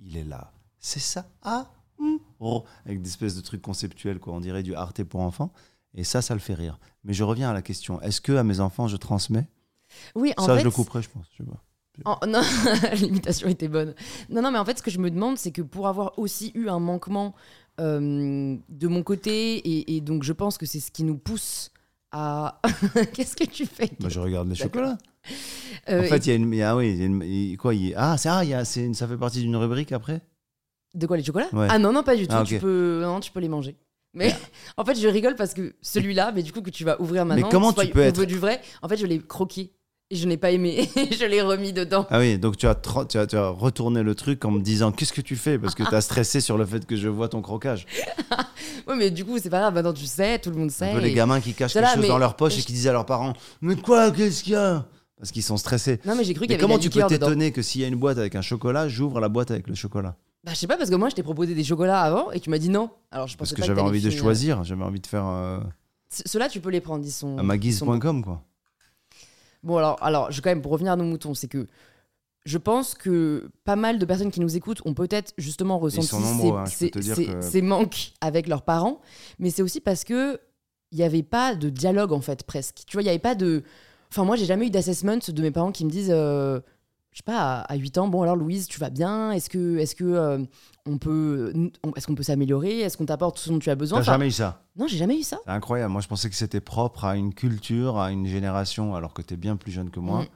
[0.00, 0.52] Il est là.
[0.86, 1.24] C'est ça.
[1.42, 1.66] Ah,
[1.98, 2.62] hum, rou.
[2.84, 4.34] avec des espèces de trucs conceptuels, quoi.
[4.34, 5.50] On dirait du Arte pour enfants.
[5.94, 6.78] Et ça, ça le fait rire.
[7.04, 8.02] Mais je reviens à la question.
[8.02, 9.48] Est-ce que à mes enfants, je transmets?
[10.14, 10.60] Oui, en ça, fait.
[10.60, 11.24] je le couperai, je pense.
[11.32, 11.62] Je sais pas.
[12.04, 12.42] En- non,
[13.00, 13.94] l'imitation était bonne.
[14.28, 16.52] Non, non, mais en fait, ce que je me demande, c'est que pour avoir aussi
[16.54, 17.34] eu un manquement
[17.80, 21.70] euh, de mon côté, et, et donc je pense que c'est ce qui nous pousse
[22.12, 22.60] à.
[23.14, 24.98] Qu'est-ce que tu fais Moi, je regarde les chocolats.
[25.88, 26.52] Euh, en fait, il y a une.
[26.52, 29.08] y a- oui, y a une- il- quoi, y a- Ah, c'est, ah, y ça
[29.08, 30.20] fait partie d'une rubrique après?
[30.94, 31.48] De quoi les chocolats?
[31.52, 31.66] Ouais.
[31.70, 32.34] Ah non, non, pas du tout.
[32.36, 33.00] Ah, tu, peux...
[33.02, 33.76] Non, tu peux les manger.
[34.14, 34.32] Mais
[34.76, 37.48] en fait, je rigole parce que celui-là, mais du coup, que tu vas ouvrir maintenant,
[37.50, 39.72] comment tu peux être- du vrai, en fait, je l'ai croqué.
[40.10, 40.88] Et je n'ai pas aimé.
[40.96, 42.06] je l'ai remis dedans.
[42.10, 42.74] Ah oui, donc tu as,
[43.08, 45.58] tu, as, tu as retourné le truc en me disant qu'est-ce que tu fais?
[45.58, 47.86] Parce que tu as stressé sur le fait que je vois ton croquage.
[48.86, 49.72] Ouais, mais du coup, c'est pas grave.
[49.74, 50.90] Maintenant, tu sais, tout le monde sait.
[50.90, 52.62] Un peu les gamins qui cachent quelque là, chose mais- dans leur poche je- et
[52.62, 54.84] qui disent à leurs parents Mais quoi Qu'est-ce qu'il y a?
[55.16, 56.00] Parce qu'ils sont stressés.
[56.04, 57.84] Non, mais j'ai cru qu'il y Mais avait comment tu peux t'étonner que s'il y
[57.84, 60.16] a une boîte avec un chocolat, j'ouvre la boîte avec le chocolat?
[60.44, 62.50] Bah, je sais pas, parce que moi, je t'ai proposé des chocolats avant et tu
[62.50, 62.90] m'as dit non.
[63.10, 65.58] Alors, je Parce pensais que j'avais envie de choisir, j'avais envie de faire euh,
[66.26, 67.04] Ceux-là, tu peux les prendre.
[67.04, 67.38] Ils sont.
[67.38, 67.92] à ils sont bons.
[67.92, 68.42] maguise.com quoi.
[69.62, 71.66] Bon, alors, alors, je quand même, pour revenir à nos moutons, c'est que
[72.44, 76.20] je pense que pas mal de personnes qui nous écoutent ont peut-être justement ressenti sont
[76.20, 79.00] nombreux, hein, je ces, peux te dire ces- que- ces manques avec leurs parents,
[79.38, 80.38] mais c'est aussi parce que
[80.92, 82.82] il n'y avait pas de dialogue en fait, presque.
[82.86, 83.62] Tu vois, il n'y avait pas de.
[84.12, 86.10] Enfin, moi, j'ai jamais eu d'assessment de mes parents qui me disent.
[86.12, 86.60] euh,
[87.14, 89.30] je sais pas, à, à 8 ans, bon alors Louise, tu vas bien?
[89.30, 90.44] Est-ce que, est-ce que euh,
[90.84, 91.52] on peut,
[91.96, 92.80] est-ce qu'on peut s'améliorer?
[92.80, 93.98] Est-ce qu'on t'apporte tout ce dont tu as besoin?
[93.98, 94.62] T'as Enfin, jamais eu ça?
[94.76, 95.38] Non, j'ai jamais eu ça.
[95.44, 95.92] C'est incroyable.
[95.92, 99.34] Moi, je pensais que c'était propre à une culture, à une génération, alors que tu
[99.34, 100.22] es bien plus jeune que moi.
[100.22, 100.26] Mm.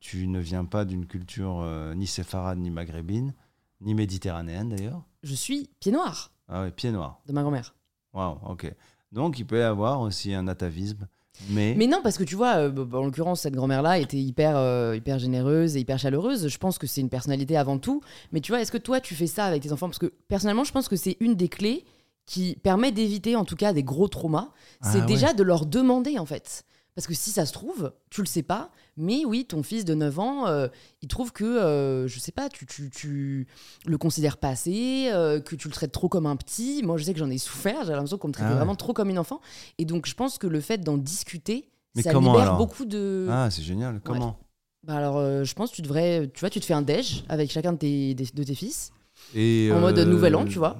[0.00, 3.34] Tu ne viens pas d'une culture euh, ni séfarade, ni maghrébine,
[3.82, 5.02] ni méditerranéenne d'ailleurs.
[5.22, 7.20] Je suis pied noir Ah ouais, pied noir.
[7.26, 7.74] de ma grand-mère.
[8.14, 8.72] Waouh, ok.
[9.12, 11.06] Donc, il peut y avoir aussi un atavisme,
[11.50, 14.56] mais, Mais non, parce que tu vois, euh, bah, en l'occurrence, cette grand-mère-là était hyper,
[14.56, 16.48] euh, hyper généreuse et hyper chaleureuse.
[16.48, 18.00] Je pense que c'est une personnalité avant tout.
[18.32, 19.88] Mais tu vois, est-ce que toi, tu fais ça avec tes enfants?
[19.88, 21.84] Parce que personnellement, je pense que c'est une des clés
[22.26, 24.48] qui permet d'éviter, en tout cas, des gros traumas.
[24.82, 25.06] C'est Ah ouais.
[25.06, 26.64] déjà de leur demander, en fait.
[26.94, 29.94] Parce que si ça se trouve, tu le sais pas, mais oui, ton fils de
[29.94, 30.68] 9 ans, euh,
[31.02, 33.46] il trouve que, euh, je sais pas, tu, tu, tu
[33.86, 36.82] le considères pas assez, euh, que tu le traites trop comme un petit.
[36.82, 38.56] Moi, je sais que j'en ai souffert, j'ai l'impression qu'on me traitait Ah ouais.
[38.58, 39.40] vraiment trop comme une enfant.
[39.78, 42.84] Et donc, je pense que le fait d'en discuter, Mais ça comment, libère alors beaucoup
[42.84, 43.26] de.
[43.30, 44.00] ah, c'est génial.
[44.02, 44.38] Comment
[44.86, 47.24] Bah alors, euh, je pense que tu devrais, tu vois, tu te fais un déj
[47.28, 48.92] avec chacun de tes, de tes fils.
[49.34, 50.78] Et, En mode nouvel an, tu vois.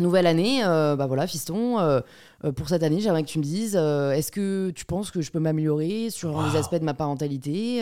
[0.00, 2.00] Nouvelle année, euh, bah voilà, fiston, euh,
[2.44, 5.30] euh, pour cette année, j'aimerais que tu me dises, est-ce que tu penses que je
[5.30, 6.46] peux m'améliorer sur Wow.
[6.50, 7.78] les aspects de ma parentalité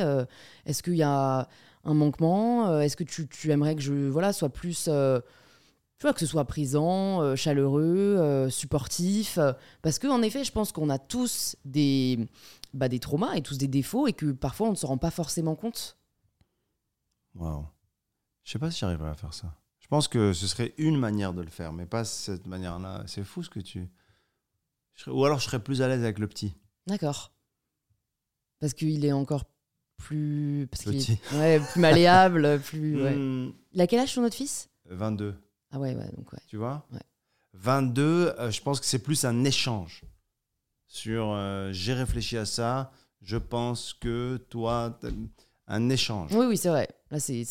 [0.64, 1.48] Est-ce qu'il y a
[1.84, 4.84] un manquement Est-ce que tu, tu aimerais que je voilà, sois plus...
[4.84, 4.90] tu
[6.02, 9.38] vois, que ce soit présent, chaleureux, supportif.
[9.82, 12.18] parce qu'en effet, je pense qu'on a tous des,
[12.74, 15.10] bah, des traumas et tous des défauts et que parfois on ne se rend pas
[15.10, 15.96] forcément compte.
[17.34, 17.66] Waouh.
[18.44, 19.52] Je sais pas si j'arriverai à faire ça.
[19.86, 23.04] Je pense que ce serait une manière de le faire, mais pas cette manière-là.
[23.06, 23.88] C'est fou ce que tu.
[24.96, 26.56] serais- Ou alors je serais plus à l'aise avec le petit.
[26.88, 27.32] D'accord.
[28.58, 29.44] Parce qu'il est encore
[29.96, 30.66] plus...
[30.72, 31.20] Parce qu'il est- Petit.
[31.36, 33.00] Ouais, plus malléable, plus...
[33.00, 33.14] ouais.
[33.14, 34.68] Hmm, Il a quel âge ton autre fils?
[34.86, 35.36] 22,
[35.70, 36.40] Ah ouais, ouais, donc ouais.
[36.48, 36.84] tu vois?
[36.92, 36.98] Ouais.
[37.52, 40.02] 22, euh, je pense que c'est plus un échange.
[40.88, 42.90] Sur euh, j'ai réfléchi à ça,
[43.22, 44.98] je pense que toi.
[45.68, 46.32] Un échange.
[46.32, 46.88] Oui, oui, c'est vrai.
[47.10, 47.44] Là, c'est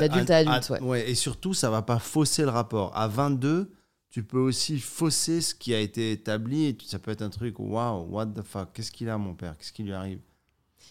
[0.00, 1.10] d'adulte à, adulte, ouais.
[1.10, 2.96] Et surtout, ça va pas fausser le rapport.
[2.96, 3.70] À 22,
[4.10, 6.66] tu peux aussi fausser ce qui a été établi.
[6.66, 9.56] Et ça peut être un truc, waouh, what the fuck, qu'est-ce qu'il a, mon père
[9.56, 10.20] Qu'est-ce qui lui arrive?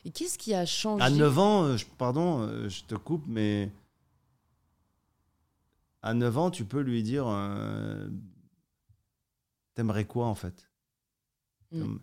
[0.06, 1.04] Et qu'est-ce qui a changé?
[1.04, 3.70] À 9 ans, euh, je- pardon, euh, je te coupe, mais.
[6.02, 8.08] À 9 ans, tu peux lui dire euh,
[9.76, 10.70] T'aimerais quoi, en fait?
[11.72, 11.98] Mm.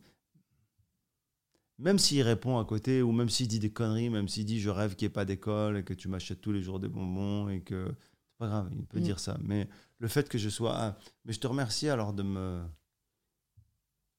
[1.79, 4.69] Même s'il répond à côté, ou même s'il dit des conneries, même s'il dit je
[4.71, 7.49] rêve qu'il n'y ait pas d'école et que tu m'achètes tous les jours des bonbons
[7.49, 7.95] et que.
[8.31, 9.03] C'est pas grave, il peut Mm.
[9.03, 9.37] dire ça.
[9.43, 10.75] Mais le fait que je sois.
[10.77, 12.63] ah, mais je te remercie alors de me.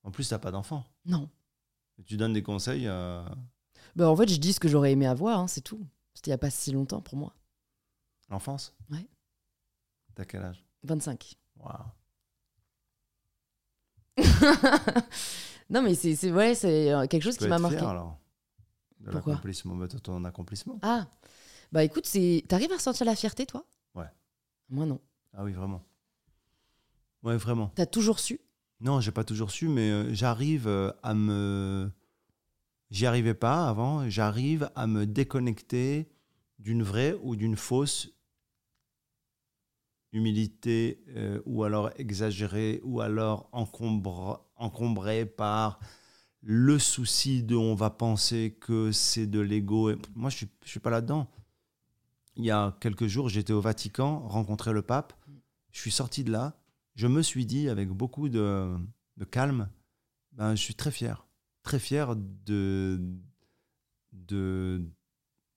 [0.04, 0.86] En plus, t'as pas d'enfant.
[1.06, 1.30] Non.
[2.06, 3.26] Tu donnes des conseils à.
[3.96, 5.86] Bah, en fait, je dis ce que j'aurais aimé avoir, hein, c'est tout.
[6.14, 7.34] C'était il n'y a pas si longtemps pour moi.
[8.30, 9.06] l'enfance Ouais.
[10.16, 10.64] T'as quel âge?
[10.84, 11.36] 25.
[11.58, 11.86] Waouh.
[15.70, 17.78] non, mais c'est c'est- ouais, c'est euh, quelque chose Tu qui m'a marqué.
[17.78, 18.18] fier alors
[19.02, 20.80] de Pourquoi l'accomplissement, de ton accomplissement.
[20.82, 21.08] Ah,
[21.72, 23.64] bah écoute, c'est t'arrives à ressentir la fierté, toi?
[23.96, 24.10] Ouais.
[24.70, 25.00] Moi, non.
[25.34, 25.84] Ah oui, vraiment.
[27.24, 27.72] Ouais, vraiment.
[27.76, 28.40] T'as toujours su?
[28.82, 31.92] Non, j'ai pas toujours su, mais euh, j'arrive euh, à me.
[32.92, 34.10] J'y arrivais pas avant.
[34.10, 36.10] J'arrive à me déconnecter
[36.60, 38.10] d'une vraie ou d'une fausse
[40.12, 45.80] humilité, euh, ou alors exagérée, ou alors encombre, encombrée par
[46.42, 49.92] le souci de on va penser que c'est de l'ego.
[50.16, 51.28] Moi, je je suis pas là-dedans.
[52.36, 55.14] Il y a quelques jours, j'étais au Vatican, rencontrer le pape.
[55.72, 56.56] Je suis sorti de là.
[56.96, 58.78] Je me suis dit, avec beaucoup de,
[59.18, 59.70] de calme,
[60.34, 61.28] ben, je suis très fier.
[61.64, 63.00] Très fier de,
[64.14, 64.82] de,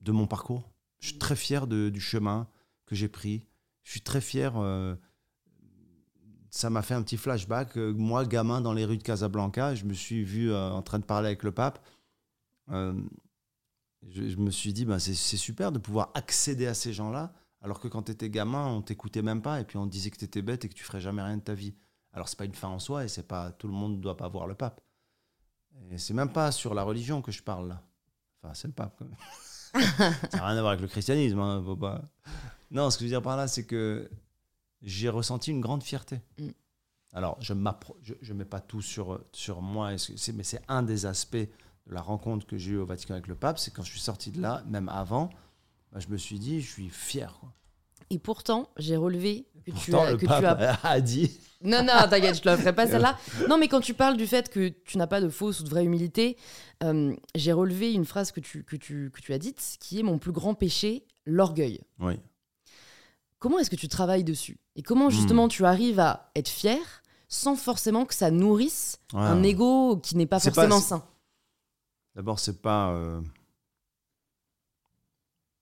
[0.01, 0.73] de mon parcours.
[0.99, 2.49] Je suis très fier de- du chemin
[2.87, 3.47] que j'ai pris.
[3.85, 4.57] Je suis très fier.
[4.57, 4.97] euh,
[6.53, 7.79] ça m'a fait un petit flashback.
[7.79, 10.99] Euh, Moi, gamin, dans les rues de Casablanca, je me suis vu euh, en train
[10.99, 11.83] de parler avec le pape.
[12.71, 12.93] Euh,
[14.07, 17.89] je, me suis dit, ben, c'est super de pouvoir accéder à ces gens-là, alors que
[17.89, 20.43] quand tu étais gamin, on t'écoutait même pas, et puis on disait que tu étais
[20.43, 21.75] bête et que tu ferais jamais rien de ta vie.
[22.13, 24.19] Alors, c'est pas une fin en soi, et c'est pas tout le monde ne doit
[24.19, 24.83] pas voir le pape.
[25.91, 27.83] Et c'est même pas sur la religion que je parle là.
[28.43, 29.07] Enfin, c'est le pape quand
[29.81, 31.39] ça n'a rien à voir avec le christianisme.
[31.41, 31.65] hein,
[32.71, 34.11] Non, ce que je veux dire par là, c'est que
[34.83, 36.21] j'ai ressenti une grande fierté.
[36.39, 36.49] Mm.
[37.15, 39.91] Alors, je ne mets pas tout sur, sur moi,
[40.35, 43.35] mais c'est un des aspects de la rencontre que j'ai eue au Vatican avec le
[43.35, 43.59] pape.
[43.59, 45.29] C'est quand je suis sorti de là, même avant,
[45.93, 47.37] bah, je me suis dit, je suis fier.
[47.39, 47.53] Quoi.
[48.11, 51.83] Et pourtant, j'ai relevé que, tu as, le que pape tu as a dit Non,
[51.83, 53.19] non, t'inquiète, je te la ferai pas celle-là.
[53.49, 55.71] Non, mais quand tu parles du fait que tu n'as pas de fausse ou de
[55.71, 56.37] vraie humilité,
[56.83, 60.03] euh, j'ai relevé une phrase que tu, que, tu, que tu as dite, qui est
[60.03, 61.81] mon plus grand péché, l'orgueil.
[62.01, 62.15] Oui.
[63.43, 64.61] Comment est-ce que tu travailles dessus?
[64.77, 65.11] Et comment Hmm.
[65.11, 66.79] justement tu arrives à être fier
[67.27, 71.05] sans forcément que ça nourrisse un ego qui n'est pas forcément pas- sain?
[72.15, 72.93] D'abord, c'est pas.
[72.93, 73.21] euh,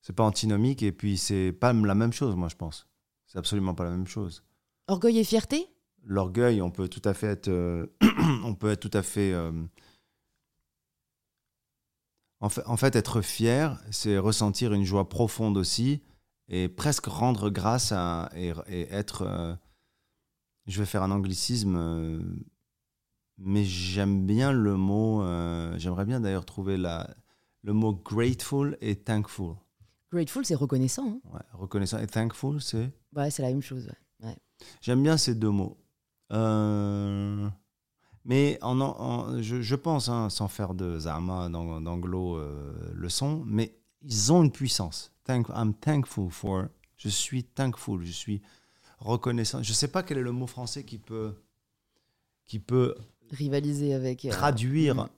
[0.02, 2.86] c'est pas antinomique et puis c'est pas la même chose, moi, je pense.
[3.26, 4.44] C'est absolument pas la même chose.
[4.86, 5.66] Orgueil et fierté?
[6.04, 7.48] L'orgueil, on peut tout à fait être.
[7.48, 7.86] euh,
[8.44, 9.32] on peut être tout à fait.
[9.32, 9.52] euh,
[12.40, 16.02] en, fait, en fait, être fier, c'est ressentir une joie profonde aussi
[16.50, 18.28] et presque rendre grâce à.
[18.34, 19.22] et, et être.
[19.22, 19.54] euh,
[20.66, 21.76] je vais faire un anglicisme.
[21.76, 22.20] euh,
[23.38, 25.22] mais j'aime bien le mot.
[25.22, 27.08] euh, J'aimerais bien d'ailleurs trouver la,
[27.62, 29.54] le mot grateful et thankful.
[30.12, 31.06] Grateful, c'est reconnaissant.
[31.08, 31.20] hein.
[31.32, 32.90] Ouais, reconnaissant et thankful, c'est?
[33.14, 33.88] Ouais, c'est la même chose.
[34.22, 34.36] ouais.
[34.82, 35.78] J'aime bien ces deux mots.
[38.24, 43.42] Mais en, en- je, je pense, hein, sans faire de Zama d'ang- d'anglo euh, leçon,
[43.46, 45.12] mais ils ont une puissance.
[45.24, 46.66] Thank, I'm thankful for.
[46.96, 48.04] Je suis thankful.
[48.04, 48.42] Je suis
[48.98, 49.62] reconnaissant.
[49.62, 51.34] Je ne sais pas quel est le mot français qui peut,
[52.46, 52.94] qui peut
[53.30, 54.24] Rivaliser avec.
[54.24, 55.08] euh, traduire mm.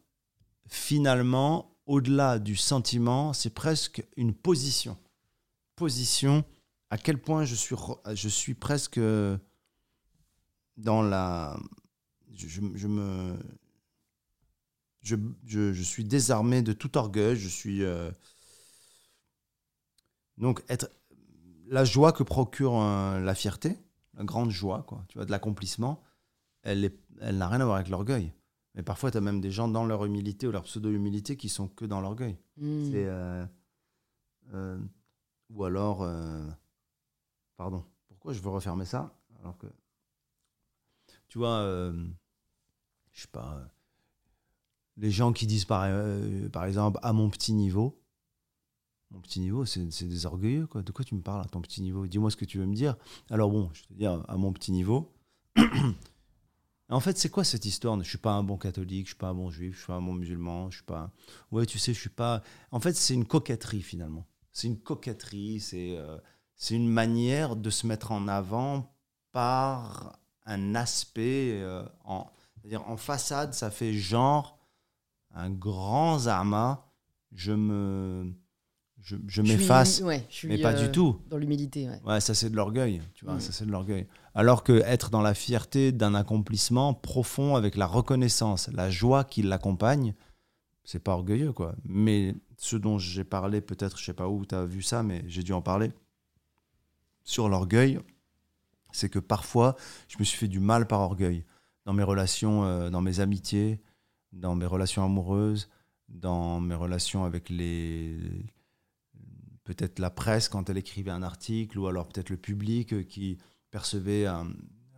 [0.69, 4.97] finalement, au-delà du sentiment, c'est presque une position.
[5.77, 6.45] Position,
[6.91, 7.75] à quel point je suis,
[8.15, 9.01] je suis presque
[10.77, 11.59] dans la...
[12.35, 13.35] Je, je- je me...
[15.01, 15.17] Je,
[15.47, 17.83] je- je suis désarmé de tout orgueil, je suis...
[17.83, 18.11] euh,
[20.39, 20.91] donc, être...
[21.69, 23.79] La joie que procure euh, la fierté,
[24.15, 26.03] la grande joie, quoi, tu vois, de l'accomplissement,
[26.63, 28.33] elle est- elle n'a rien à voir avec l'orgueil.
[28.75, 31.69] Mais parfois, tu as même des gens dans leur humilité ou leur pseudo-humilité qui sont
[31.69, 32.37] que dans l'orgueil.
[32.59, 32.91] Mm.
[32.91, 33.47] C'est, euh,
[34.53, 34.79] euh,
[35.51, 36.07] ou alors,
[37.57, 39.67] pardon, pourquoi je veux refermer ça alors que,
[41.29, 41.63] tu vois,
[43.13, 43.61] je sais pas,
[44.97, 45.89] les gens qui disent par,
[46.53, 48.02] par exemple à mon petit niveau,
[49.13, 50.83] mon petit niveau, c'est des orgueilleux quoi.
[50.83, 52.07] De quoi tu me parles à ton petit niveau?
[52.07, 52.97] Dis-moi ce que tu veux me dire.
[53.31, 55.13] Alors bon, je te dire à mon petit niveau.
[56.89, 57.97] En fait, c'est quoi cette histoire?
[58.03, 59.95] Je suis pas un bon catholique, je suis pas un bon juif, je suis pas
[59.95, 61.11] un bon musulman, je suis pas.
[61.51, 62.43] Ouais, tu sais, je suis pas.
[62.71, 64.27] En fait, c'est une coquetterie finalement.
[64.53, 66.19] C'est une coquetterie, c'est euh,
[66.71, 68.95] une manière de se mettre en avant
[69.33, 72.27] par un aspect euh, en,
[72.63, 74.59] c'est-à-dire en façade, ça fait genre
[75.35, 76.87] un grand zama.
[77.33, 78.35] Je me,
[79.03, 81.19] je, m'efface, ouais, mais pas euh, du tout.
[81.29, 82.01] Dans l'humilité, ouais.
[82.05, 83.41] Ouais, ça c'est de l'orgueil, tu vois, Mm.
[83.41, 84.07] ça c'est de l'orgueil.
[84.35, 89.43] Alors que être dans la fierté d'un accomplissement profond avec la reconnaissance, la joie qui
[89.43, 90.15] l'accompagne,
[90.85, 91.75] c'est pas orgueilleux quoi.
[91.85, 95.25] Mais ce dont j'ai parlé, peut-être, je sais pas où tu as vu ça, mais
[95.27, 95.91] j'ai dû en parler
[97.25, 97.99] sur l'orgueil,
[98.93, 99.77] c'est que parfois
[100.09, 101.45] je me suis fait du mal par orgueil
[101.85, 103.81] dans mes relations, euh, dans mes amitiés,
[104.33, 105.69] dans mes relations amoureuses,
[106.09, 108.17] dans mes relations avec les
[109.65, 113.39] peut-être la presse quand elle écrivait un article, ou alors peut-être le public euh, qui
[113.71, 114.49] percevait un,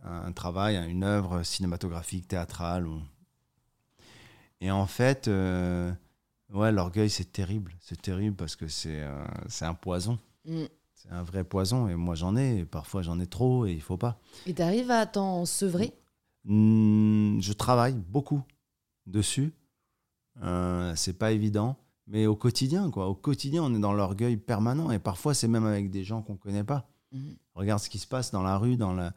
[0.03, 2.87] un travail, une œuvre cinématographique, théâtrale.
[2.87, 3.01] ou-
[4.61, 5.91] Et en fait, euh,
[6.53, 7.73] ouais, l'orgueil, c'est terrible.
[7.79, 9.25] C'est terrible parce que c'est euh,
[9.61, 10.19] un poison.
[10.45, 10.63] Mm.
[10.93, 11.87] C'est un vrai poison.
[11.87, 12.59] Et moi, j'en ai.
[12.59, 14.19] Et parfois, j'en ai trop et il faut pas.
[14.45, 15.93] Et t'arrives à t'en sevrer
[16.47, 18.43] je travaille beaucoup
[19.07, 19.51] dessus.
[20.43, 21.75] Euh, c'est pas évident,
[22.07, 23.07] mais au quotidien, quoi.
[23.07, 26.37] Au quotidien, on est dans l'orgueil permanent et parfois c'est même avec des gens qu'on
[26.37, 26.87] connaît pas.
[27.11, 27.35] Mhm.
[27.55, 29.13] Regarde ce qui se passe dans la rue, dans la,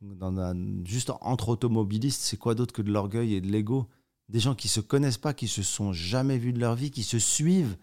[0.00, 3.88] dans la- juste entre automobilistes, c'est quoi d'autre que de l'orgueil et de l'ego?
[4.28, 7.04] Des gens qui se connaissent pas, qui se sont jamais vus de leur vie, qui
[7.04, 7.76] se suivent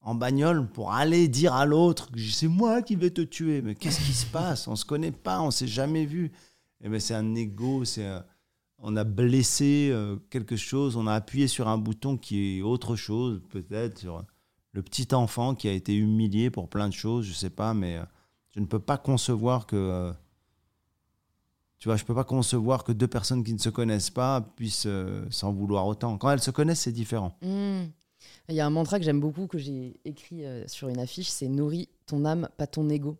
[0.00, 3.60] en bagnole pour aller dire à l'autre c'est moi qui vais te tuer.
[3.62, 4.66] Mais qu'est-ce qui se passe?
[4.68, 6.32] On se connaît pas, on s'est jamais vu.
[6.80, 8.24] Eh ben, c'est un ego, c'est un-
[8.82, 12.96] on a blessé euh, quelque chose, on a appuyé sur un bouton qui est autre
[12.96, 14.24] chose, peut-être sur
[14.72, 17.96] le petit enfant qui a été humilié pour plein de choses, je sais pas, mais
[17.96, 18.04] euh,
[18.50, 20.12] je ne peux pas concevoir que euh,
[21.78, 24.86] tu vois, je peux pas concevoir que deux personnes qui ne se connaissent pas puissent
[24.86, 26.16] euh, s'en vouloir autant.
[26.16, 27.36] Quand elles se connaissent, c'est différent.
[27.42, 27.84] Mm.
[28.48, 31.28] Il y a un mantra que j'aime beaucoup, que j'ai écrit euh, sur une affiche,
[31.28, 33.16] c'est nourris ton âme, pas ton ego.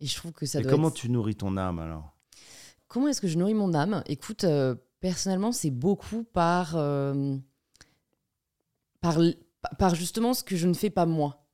[0.00, 2.13] Et je trouve que ça Et doit comment être- tu nourris ton âme alors?
[2.94, 4.04] Comment est-ce que je nourris mon âme?
[4.06, 7.36] Écoute, euh, personnellement, c'est beaucoup par, euh,
[9.00, 9.18] par,
[9.80, 11.44] Par justement ce que je ne fais pas moi.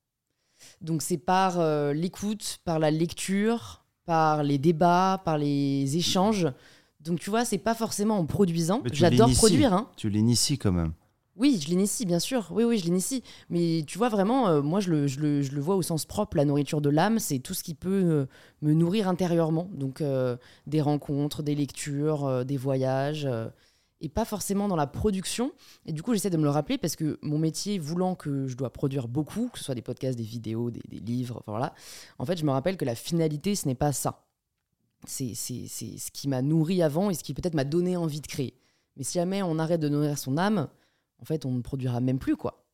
[0.82, 6.47] Donc c'est par euh, l'écoute, par la lecture, par les débats, par les échanges.
[7.01, 8.82] Donc tu vois, c'est pas forcément en produisant.
[8.93, 9.88] J'adore produire, hein.
[9.97, 10.93] Tu l'inities quand même.
[11.41, 12.49] Oui, je l'initie, bien sûr.
[12.51, 13.24] Oui, oui, je l'initie.
[13.49, 16.05] Mais tu vois, vraiment, euh, moi, je le, je, le, je le vois au sens
[16.05, 16.36] propre.
[16.36, 18.26] La nourriture de l'âme, c'est tout ce qui peut euh,
[18.61, 19.70] me nourrir intérieurement.
[19.72, 20.36] Donc, euh,
[20.66, 23.26] des rencontres, des lectures, des voyages.
[24.03, 25.53] et pas forcément dans la production.
[25.86, 28.55] Et du coup, j'essaie de me le rappeler parce que mon métier, voulant que je
[28.55, 31.74] dois produire beaucoup, que ce soit des podcasts, des vidéos, des, des livres, voilà,
[32.18, 34.26] en fait, je me rappelle que la finalité, ce n'est pas ça.
[35.07, 38.55] C'est ce qui m'a nourri avant et ce qui peut-être m'a donné envie de créer.
[38.97, 40.68] Mais si jamais on arrête de nourrir son âme,
[41.21, 42.64] en fait, on ne produira même plus, quoi.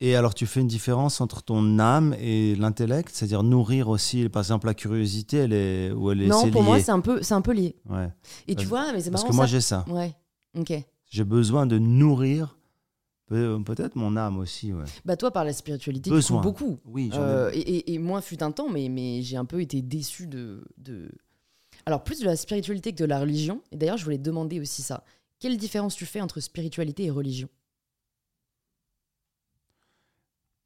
[0.00, 4.42] Et alors, tu fais une différence entre ton âme et l'intellect, c'est-à-dire nourrir aussi, par
[4.42, 7.34] exemple, la curiosité, elle est, ou elle est non, pour moi, c'est un peu, c'est
[7.34, 7.76] un peu lié.
[7.88, 8.08] Ouais.
[8.48, 9.30] Et tu vois, mais c'est Parce marrant.
[9.32, 9.50] que moi, ça.
[9.52, 9.84] j'ai ça.
[9.88, 10.12] Ouais.
[10.58, 10.72] Ok.
[11.08, 12.58] J'ai besoin de nourrir
[13.26, 14.72] peut- peut-être mon âme aussi.
[14.72, 14.84] Ouais.
[15.04, 16.42] Bah toi, par la spiritualité, tu Besoin.
[16.42, 16.78] coupes beaucoup.
[16.84, 19.82] Oui, Euh, et, et, et moi, fut un temps, mais, mais j'ai un peu été
[19.82, 21.10] déçu de, de.
[21.86, 23.62] Alors, plus de la spiritualité que de la religion.
[23.70, 25.04] Et d'ailleurs, je voulais te demander aussi ça.
[25.38, 27.48] Quelle différence tu fais entre spiritualité et religion?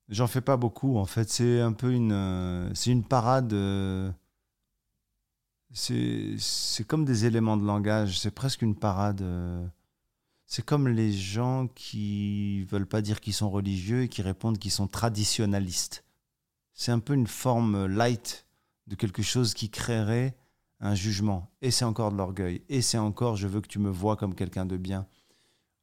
[0.09, 1.29] J'en fais pas beaucoup, en fait.
[1.31, 3.53] C'est un peu une, euh, c'est une parade.
[3.53, 4.11] euh,
[5.73, 8.19] c'est, comme des éléments de langage.
[8.21, 9.23] C'est presque une parade.
[9.23, 9.67] euh,
[10.47, 14.71] c'est comme les gens qui veulent pas dire qu'ils sont religieux et qui répondent qu'ils
[14.71, 16.05] sont traditionnalistes.
[16.73, 18.47] C'est un peu une forme light
[18.87, 20.37] de quelque chose qui créerait
[20.79, 21.51] un jugement.
[21.63, 22.63] Et c'est encore de l'orgueil.
[22.69, 25.07] Et c'est encore, je veux que tu me vois comme quelqu'un de bien.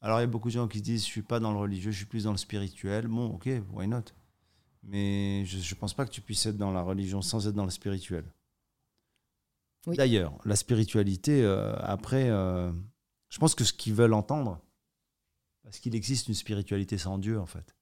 [0.03, 1.57] Alors, il y a beaucoup de gens qui se disent, je suis pas dans le
[1.57, 3.07] religieux, je suis plus dans le spirituel.
[3.07, 4.03] Bon, ok, why not?
[4.83, 7.63] Mais je ne pense pas que tu puisses être dans la religion sans être dans
[7.63, 8.25] le spirituel.
[9.87, 9.95] Oui.
[9.95, 12.69] D'ailleurs, la spiritualité, euh, après, euh,
[13.29, 14.59] je pense que ce qu'ils veulent entendre,
[15.63, 17.73] parce qu'il existe une spiritualité sans Dieu, en fait.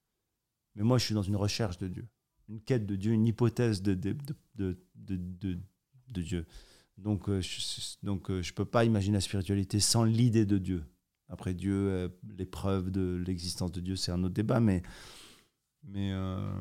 [0.76, 2.08] Mais moi, je suis dans une recherche de Dieu,
[2.50, 4.16] une quête de Dieu, une hypothèse de, de,
[4.54, 6.46] de, de, Dieu.
[6.98, 10.86] Donc, euh, je donc je peux pas imaginer la spiritualité sans l'idée de Dieu.
[11.32, 14.84] Après Dieu, euh, les preuves de l'existence de Dieu, c'est un autre débat, mais
[15.84, 16.54] mais euh,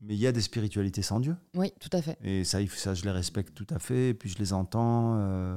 [0.00, 1.36] mais il y a des spiritualités sans Dieu.
[1.54, 2.18] Oui, tout à fait.
[2.20, 5.18] Et ça, ça, je les respecte tout à fait, et puis je les entends.
[5.20, 5.56] euh.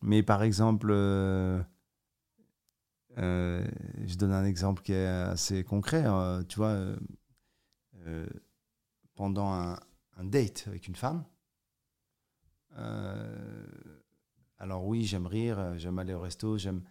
[0.00, 0.92] Mais par exemple,
[3.16, 6.04] je donne un exemple qui est assez concret.
[6.48, 6.78] tu vois,
[9.16, 9.76] pendant un,
[10.18, 11.24] un date avec une femme,
[14.58, 16.82] alors oui, j'aime rire, j'aime aller au resto, j'aime.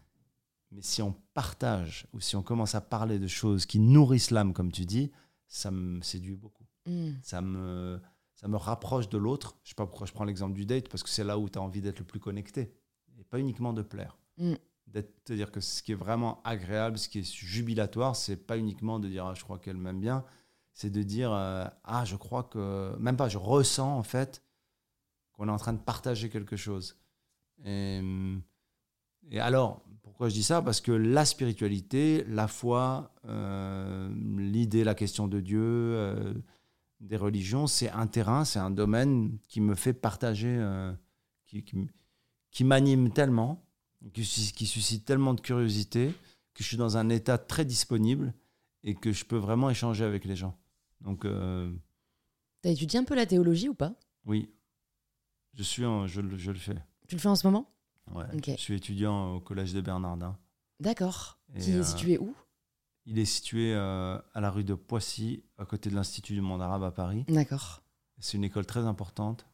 [0.73, 4.53] Mais si on partage ou si on commence à parler de choses qui nourrissent l'âme,
[4.53, 5.11] comme tu dis,
[5.47, 7.11] ça me séduit beaucoup Hmm.
[7.21, 8.01] ça me,
[8.35, 9.55] ça me rapproche de l'autre.
[9.63, 11.57] Je sais pas pourquoi je prends l'exemple du date, parce que c'est là où tu
[11.57, 12.73] as envie d'être le plus connecté.
[13.17, 14.17] Et pas uniquement de plaire.
[14.37, 14.55] Mm.
[14.87, 18.99] D'être- C'est-à-dire que ce qui est vraiment agréable, ce qui est jubilatoire, c'est pas uniquement
[18.99, 20.25] de dire ah, je crois qu'elle m'aime bien,
[20.73, 24.43] c'est de dire euh, ah je crois que même pas je ressens en fait
[25.31, 26.97] qu'on est en train de partager quelque chose.
[27.63, 28.01] Et,
[29.31, 30.61] et alors pourquoi je dis ça?
[30.61, 36.33] Parce que la spiritualité, la foi, euh, l'idée, la question de Dieu, euh,
[36.99, 40.93] des religions, c'est un terrain, c'est un domaine qui me fait partager, euh,
[41.47, 41.63] qui,
[42.51, 43.65] qui, m'anime tellement,
[44.13, 46.13] qui, sus- qui suscite tellement de curiosité,
[46.53, 48.33] que je suis dans un état très disponible
[48.83, 50.57] et que je peux vraiment échanger avec les gens.
[51.01, 51.25] Donc,
[52.61, 53.93] T'as étudié un peu la théologie ou pas?
[54.25, 54.49] oui,
[55.53, 56.77] je, suis en- je, le- je le fais.
[57.07, 57.72] Tu le fais en ce moment?
[58.11, 58.25] Ouais.
[58.45, 60.37] Je suis étudiant au collège de Bernardin.
[60.79, 61.39] D'accord.
[61.59, 62.35] Qui est euh, situé où?
[63.05, 66.61] Il est situé euh, à la rue de Poissy, à côté de l'Institut du monde
[66.61, 67.25] arabe à Paris.
[67.27, 67.81] D'accord.
[68.19, 69.45] C'est une école très importante,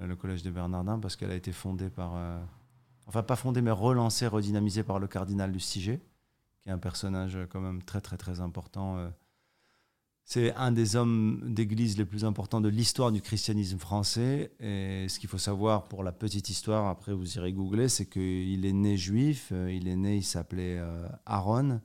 [0.00, 2.14] euh, le collège de Bernardin, parce qu'elle a été fondée par.
[3.06, 6.00] enfin, pas fondée, mais relancée, redynamisée par le cardinal Lustiger,
[6.60, 9.10] qui est un personnage quand même très, très, très important.
[10.28, 14.50] C'est un des hommes d'église les plus importants de l'histoire du christianisme français.
[14.58, 18.66] Et ce qu'il faut savoir pour la petite histoire, après vous irez googler, c'est qu'il
[18.66, 19.50] est né juif.
[19.52, 21.80] euh, Il est né, il s'appelait euh, Aaron.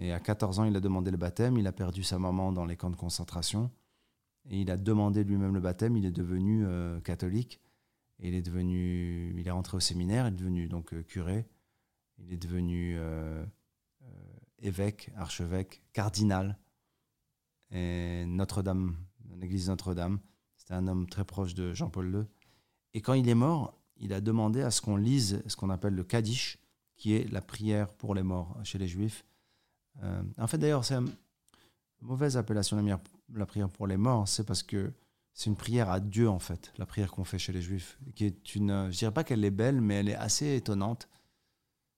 [0.00, 1.56] Et à 14 ans, il a demandé le baptême.
[1.56, 3.70] Il a perdu sa maman dans les camps de concentration.
[4.50, 5.96] Et il a demandé lui-même le baptême.
[5.96, 7.60] Il est devenu euh, catholique.
[8.18, 10.26] Il est devenu, il est rentré au séminaire.
[10.26, 11.46] Il est devenu donc curé.
[12.18, 12.98] Il est devenu
[14.60, 16.58] évêque, archevêque, cardinal.
[17.72, 18.96] Et Notre-Dame,
[19.38, 20.18] l'église Notre-Dame.
[20.56, 22.24] C'était un homme très proche de Jean-Paul II.
[22.94, 25.94] Et quand il est mort, il a demandé à ce qu'on lise ce qu'on appelle
[25.94, 26.58] le Kaddish,
[26.96, 29.24] qui est la prière pour les morts chez les Juifs.
[30.02, 31.10] Euh, en fait, d'ailleurs, c'est une
[32.00, 32.76] mauvaise appellation,
[33.34, 34.28] la, prière- pour les morts.
[34.28, 34.92] C'est parce que
[35.32, 37.98] c'est une prière à Dieu, en fait, la prière qu'on fait chez les Juifs.
[38.14, 41.08] Qui est une, je dirais pas qu'elle est belle, mais elle est assez étonnante.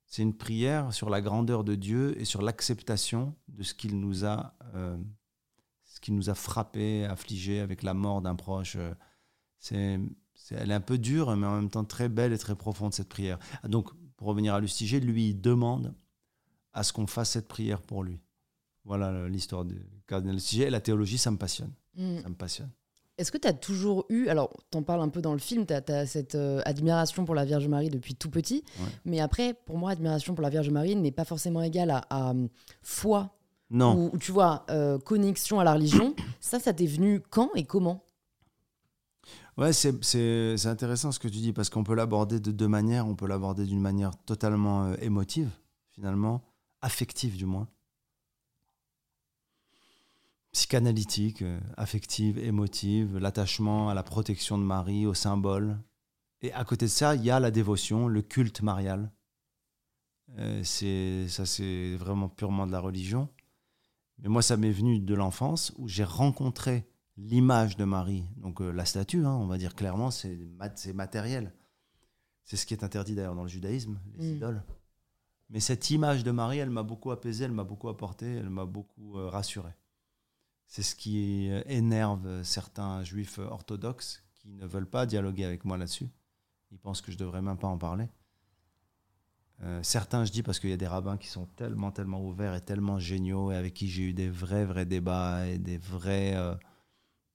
[0.06, 4.24] C'est une prière sur la grandeur de Dieu et sur l'acceptation de ce qu'il nous
[4.24, 4.96] a, euh,
[6.04, 8.76] qui nous a frappé, affligé avec la mort d'un proche.
[9.58, 9.98] C'est,
[10.34, 12.92] c'est- elle est un peu dure, mais en même temps très belle et très profonde
[12.92, 13.38] cette prière.
[13.66, 15.94] Donc, pour revenir à Lustiger, lui il demande
[16.74, 18.20] à ce qu'on fasse cette prière pour lui.
[18.84, 20.64] Voilà l'histoire du cardinal Lustiger.
[20.66, 21.72] Et la théologie, ça me passionne.
[21.96, 22.18] Mm.
[22.22, 22.70] Ça me passionne.
[23.16, 25.72] Est-ce que tu as toujours eu, alors t'en parles un peu dans le film, tu
[25.72, 28.86] as, cette euh, admiration pour la Vierge Marie depuis tout petit, Ouais.
[29.06, 32.30] mais après, pour moi, admiration pour la Vierge Marie n'est pas forcément égale à, à,
[32.32, 32.48] hum,
[32.82, 33.38] foi
[33.70, 34.10] Non.
[34.12, 36.14] ou, tu vois, euh, connexion à la religion.
[36.40, 38.04] ça, ça t'est venu quand et comment?
[39.56, 42.66] Ouais, c'est- c'est c'est intéressant ce que tu dis parce qu'on peut l'aborder de deux
[42.68, 43.06] manières.
[43.06, 45.48] On peut l'aborder d'une manière totalement euh, émotive,
[45.92, 46.42] finalement,
[46.82, 47.68] affective du moins.
[50.52, 55.76] Psychanalytique, euh, affective, émotive, l'attachement à la protection de Marie, au symbole.
[56.42, 59.10] Et à côté de ça, il y a la dévotion, le culte marial.
[60.38, 63.28] Euh, c'est ça, c'est vraiment purement de la religion.
[64.24, 68.72] Mais moi, ça m'est venu de l'enfance où j'ai rencontré l'image de Marie, donc euh,
[68.72, 71.52] la statue, hein, on va dire clairement, c'est mat- c'est matériel.
[72.42, 74.36] C'est ce qui est interdit d'ailleurs dans le judaïsme, les Mm.
[74.36, 74.62] idoles.
[75.50, 78.64] Mais cette image de Marie, elle m'a beaucoup apaisé, elle m'a beaucoup apporté, elle m'a
[78.64, 79.70] beaucoup euh, rassuré.
[80.66, 85.76] C'est ce qui euh, énerve certains juifs orthodoxes qui ne veulent pas dialoguer avec moi
[85.76, 86.08] là-dessus.
[86.72, 88.08] Ils pensent que je devrais même pas en parler.
[89.62, 92.54] Euh, certains, je dis parce qu'il y a des rabbins qui sont tellement, tellement ouverts
[92.54, 96.34] et tellement géniaux et avec qui j'ai eu des vrais, vrais débats et des vrais,
[96.34, 96.54] euh,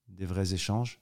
[0.09, 0.99] des vrais échanges.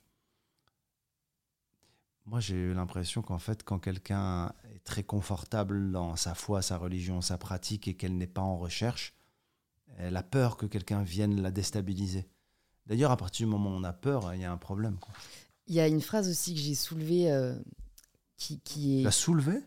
[2.25, 6.77] Moi, j'ai eu l'impression qu'en fait, quand quelqu'un est très confortable dans sa foi, sa
[6.77, 9.15] religion, sa pratique et qu'elle n'est pas en recherche,
[9.97, 12.27] elle a peur que quelqu'un vienne la déstabiliser.
[12.85, 14.97] D'ailleurs, à partir du moment où on a peur, il y a un problème.
[14.99, 15.13] quoi.
[15.67, 17.55] Il y a une phrase aussi que j'ai soulevée euh,
[18.37, 18.97] qui, qui est.
[18.99, 19.61] Tu l'as soulevé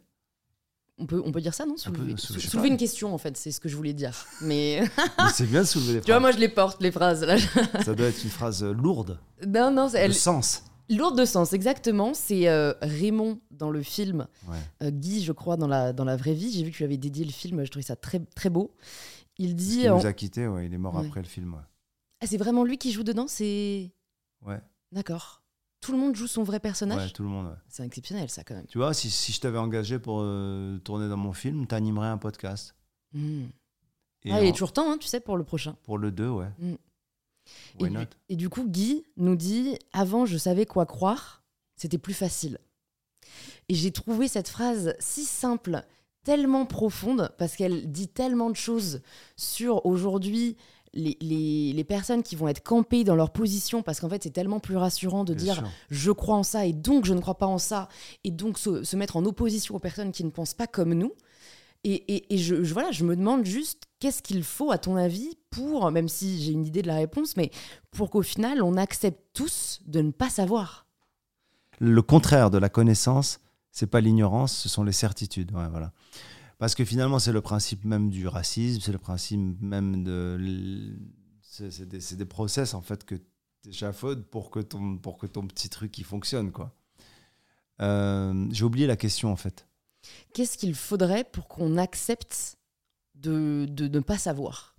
[1.01, 1.77] On peut, on peut dire ça, non?
[1.77, 2.41] Soulever, sou- pas.
[2.41, 4.27] soulever une question, en fait, c'est ce que je voulais dire.
[4.43, 4.83] Mais
[5.19, 6.21] Mais C'est bien de soulever les tu vois, phrases.
[6.21, 7.23] moi, je les porte, les phrases.
[7.25, 7.39] Là.
[7.85, 10.63] Ça doit être une phrase euh, lourde, non, non, de elle, sens.
[10.91, 12.13] lourde de sens, exactement.
[12.15, 14.57] C'est euh, Raymond dans le film, Ouais.
[14.83, 16.53] euh, Guy, je crois, dans la, dans la vraie vie.
[16.53, 18.75] J'ai vu que tu avais dédié le film, je trouvais ça très, très beau.
[19.39, 19.89] Il dit.
[19.89, 21.07] en- nous a quittés, ouais, il est mort Ouais.
[21.07, 21.57] après le film.
[22.23, 23.91] Ah, c'est vraiment lui qui joue dedans C'est.
[24.47, 24.61] Ouais.
[24.93, 25.40] D'accord.
[25.81, 27.47] Tout le monde joue son vrai personnage Ouais, tout le monde.
[27.47, 27.55] ouais.
[27.69, 28.67] C'est exceptionnel, ça, quand même.
[28.67, 32.19] Tu vois, si, si je t'avais engagé pour euh, tourner dans mon film, t'animerais un
[32.19, 32.75] podcast.
[33.13, 33.45] Hmm.
[34.25, 35.77] Et Ah, il est toujours temps, hein, tu sais, pour le prochain.
[35.85, 36.51] Pour le 2, ouais.
[36.59, 36.75] Mm.
[37.81, 41.43] Why Et, du- et du coup, Guy nous dit Avant, je savais quoi croire,
[41.77, 42.59] c'était plus facile.
[43.71, 45.83] Et j'ai trouvé cette phrase si simple,
[46.25, 49.01] tellement profonde, parce qu'elle dit tellement de choses
[49.37, 50.59] sur aujourd'hui
[50.95, 54.31] les, les- les personnes qui vont être campées dans leur position, parce qu'en fait, c'est
[54.31, 55.69] tellement plus rassurant de Bien dire sûr.
[55.91, 57.89] je crois en ça et donc je ne crois pas en ça,
[58.25, 61.13] et donc se, se mettre en opposition aux personnes qui ne pensent pas comme nous.
[61.85, 64.97] Et, et- et je, je- voilà, je me demande juste qu'est-ce qu'il faut, à ton
[64.97, 67.51] avis, pour, même si j'ai une idée de la réponse, mais
[67.91, 70.87] pour qu'au final, on accepte tous de ne pas savoir.
[71.79, 73.41] Le contraire de la connaissance,
[73.73, 75.53] c'est pas l'ignorance, ce sont les certitudes.
[75.53, 75.93] Ouais, voilà.
[76.61, 80.37] Parce que finalement, c'est le principe même du racisme, c'est le principe même de.
[81.59, 85.47] des, c'est des process, en fait, que tu échafaudes pour que ton, pour que ton
[85.47, 86.77] petit truc il fonctionne, quoi.
[87.81, 89.67] Euh, J'ai oublié la question, en fait.
[90.35, 92.59] Qu'est-ce qu'il faudrait pour qu'on accepte
[93.15, 94.77] de, de ne pas savoir?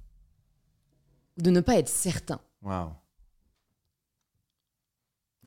[1.38, 2.42] De ne pas être certain?
[2.62, 2.92] Waouh.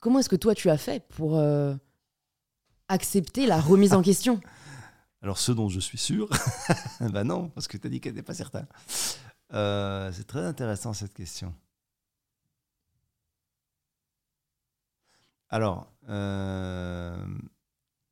[0.01, 1.76] Comment est-ce que toi, tu as fait pour euh,
[2.89, 4.41] accepter la remise en question?
[5.24, 6.28] Alors, ce dont je suis sûr,
[7.00, 8.66] ben non, parce que tu as dit qu'elle n'est pas certain.
[9.54, 11.54] Euh, c'est très intéressant cette question.
[15.48, 17.16] Alors, euh,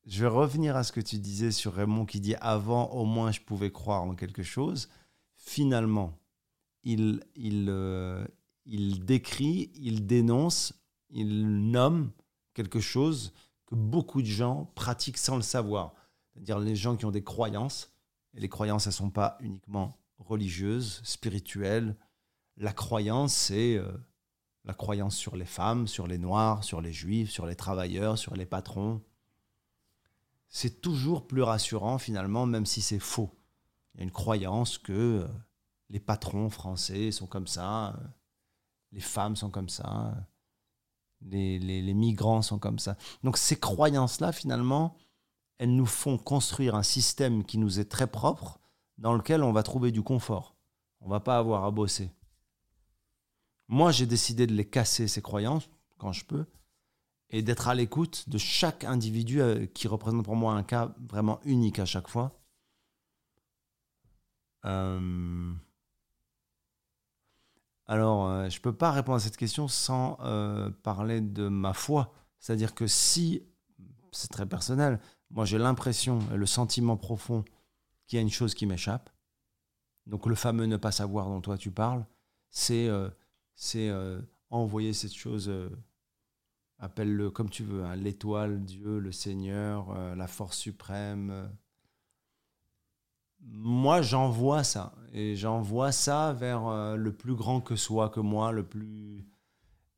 [0.07, 3.31] je vais revenir à ce que tu disais sur Raymond qui dit avant, au moins,
[3.31, 4.89] je pouvais croire en quelque chose.
[5.37, 6.19] Finalement,
[6.83, 8.27] il, il, euh,
[8.65, 10.73] il décrit, il dénonce,
[11.11, 12.11] il nomme
[12.55, 13.35] quelque chose
[13.67, 15.93] que beaucoup de gens pratiquent sans le savoir
[16.35, 17.93] c'est-à-dire les gens qui ont des croyances.
[18.35, 21.97] Et les croyances, elles ne sont pas uniquement religieuses, spirituelles.
[22.57, 23.93] La croyance, c'est euh,
[24.65, 28.35] la croyance sur les femmes, sur les noirs, sur les juifs, sur les travailleurs, sur
[28.35, 29.03] les patrons.
[30.49, 33.31] C'est toujours plus rassurant finalement, même si c'est faux.
[33.95, 35.29] Il y a une croyance que euh,
[35.91, 38.07] les patrons français sont comme ça, euh,
[38.93, 40.15] les femmes sont comme ça,
[41.23, 42.97] les, les- les migrants sont comme ça.
[43.23, 44.97] Donc ces croyances-là, finalement,
[45.63, 48.59] elles nous font construire un système qui nous est très propre,
[48.99, 50.57] dans lequel on va trouver du confort.
[51.01, 52.11] On va pas avoir à bosser.
[53.69, 56.47] Moi, j'ai décidé de les casser, ces croyances, quand je peux,
[57.31, 61.39] et d'être à l'écoute de chaque individu euh, qui représente pour moi un cas vraiment
[61.45, 62.33] unique à chaque fois.
[64.65, 65.53] Euh,
[67.87, 70.19] Alors, euh, je ne peux pas répondre à cette question sans
[70.83, 72.13] parler de ma foi.
[72.41, 73.45] C'est-à-dire que si,
[74.11, 74.99] c'est très personnel,
[75.33, 77.45] moi j'ai l'impression, le sentiment profond
[78.07, 79.11] qu'il y a une chose qui m'échappe,
[80.07, 82.05] donc le fameux ne pas savoir dont toi tu parles,
[82.51, 83.09] c'est euh,
[83.77, 84.21] euh,
[84.51, 85.71] envoyer cette chose, euh,
[86.79, 91.51] appelle-le comme tu veux, hein, l'étoile, Dieu, le Seigneur, euh, la force suprême.
[93.45, 94.95] Moi, j'envoie ça.
[95.13, 99.27] Et j'envoie ça vers le plus grand que soit que moi, le plus...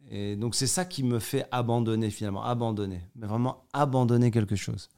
[0.09, 4.89] Et donc c'est ça qui me fait abandonner finalement, abandonner, mais vraiment abandonner quelque chose.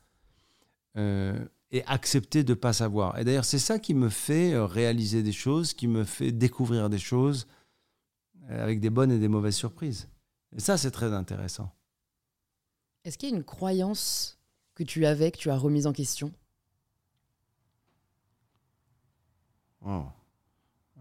[0.97, 3.19] Euh, et accepter de ne pas savoir.
[3.19, 6.89] Et d'ailleurs, c'est ça qui me fait euh, réaliser des choses, qui me fait découvrir
[6.89, 7.49] des choses
[8.51, 10.09] euh, avec des bonnes et des mauvaises surprises.
[10.57, 11.71] Et ça, c'est très intéressant.
[13.05, 14.39] Est-ce qu'il y a une croyance
[14.75, 16.33] que tu avais, que tu as remise en question?
[19.85, 20.05] Oh.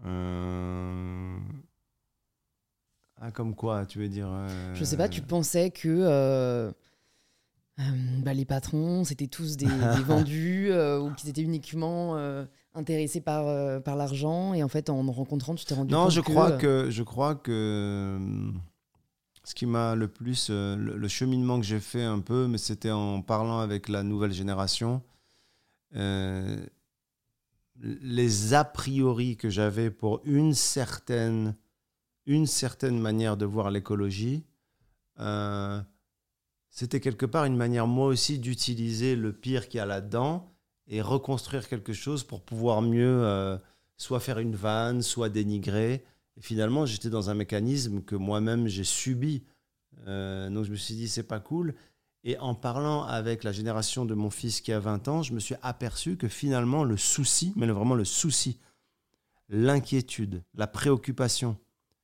[0.04, 1.38] Euh,
[3.20, 6.70] Ah, comme quoi, tu veux dire euh, Je sais pas, tu pensais que euh,
[7.78, 7.82] euh,
[8.22, 9.66] bah, les patrons, c'était tous des,
[9.96, 14.54] des vendus euh, ou qu'ils étaient uniquement euh, intéressés par, par l'argent.
[14.54, 16.90] Et en fait, en me rencontrant, tu t'es rendu Non, compte je que, crois que
[16.90, 18.18] je crois que
[19.44, 22.90] ce qui m'a le plus le, le cheminement que j'ai fait un peu, mais c'était
[22.90, 25.02] en parlant avec la nouvelle génération.
[27.82, 31.54] les a priori que j'avais pour une certaine
[32.28, 34.44] une certaine manière de voir l'écologie,
[36.76, 40.52] c'était quelque part une manière moi aussi d'utiliser le pire qu'il y a là-dedans
[40.88, 43.56] et reconstruire quelque chose pour pouvoir mieux euh,
[43.96, 46.04] soit faire une vanne, soit dénigrer.
[46.36, 49.42] Et finalement, j'étais dans un mécanisme que moi-même j'ai subi.
[50.06, 51.74] Euh, donc je me suis dit, c'est pas cool.
[52.24, 55.40] Et en parlant avec la génération de mon fils qui a 20 ans, je me
[55.40, 58.60] suis aperçu que finalement, le souci, mais vraiment le souci,
[59.48, 61.56] l'inquiétude, la préoccupation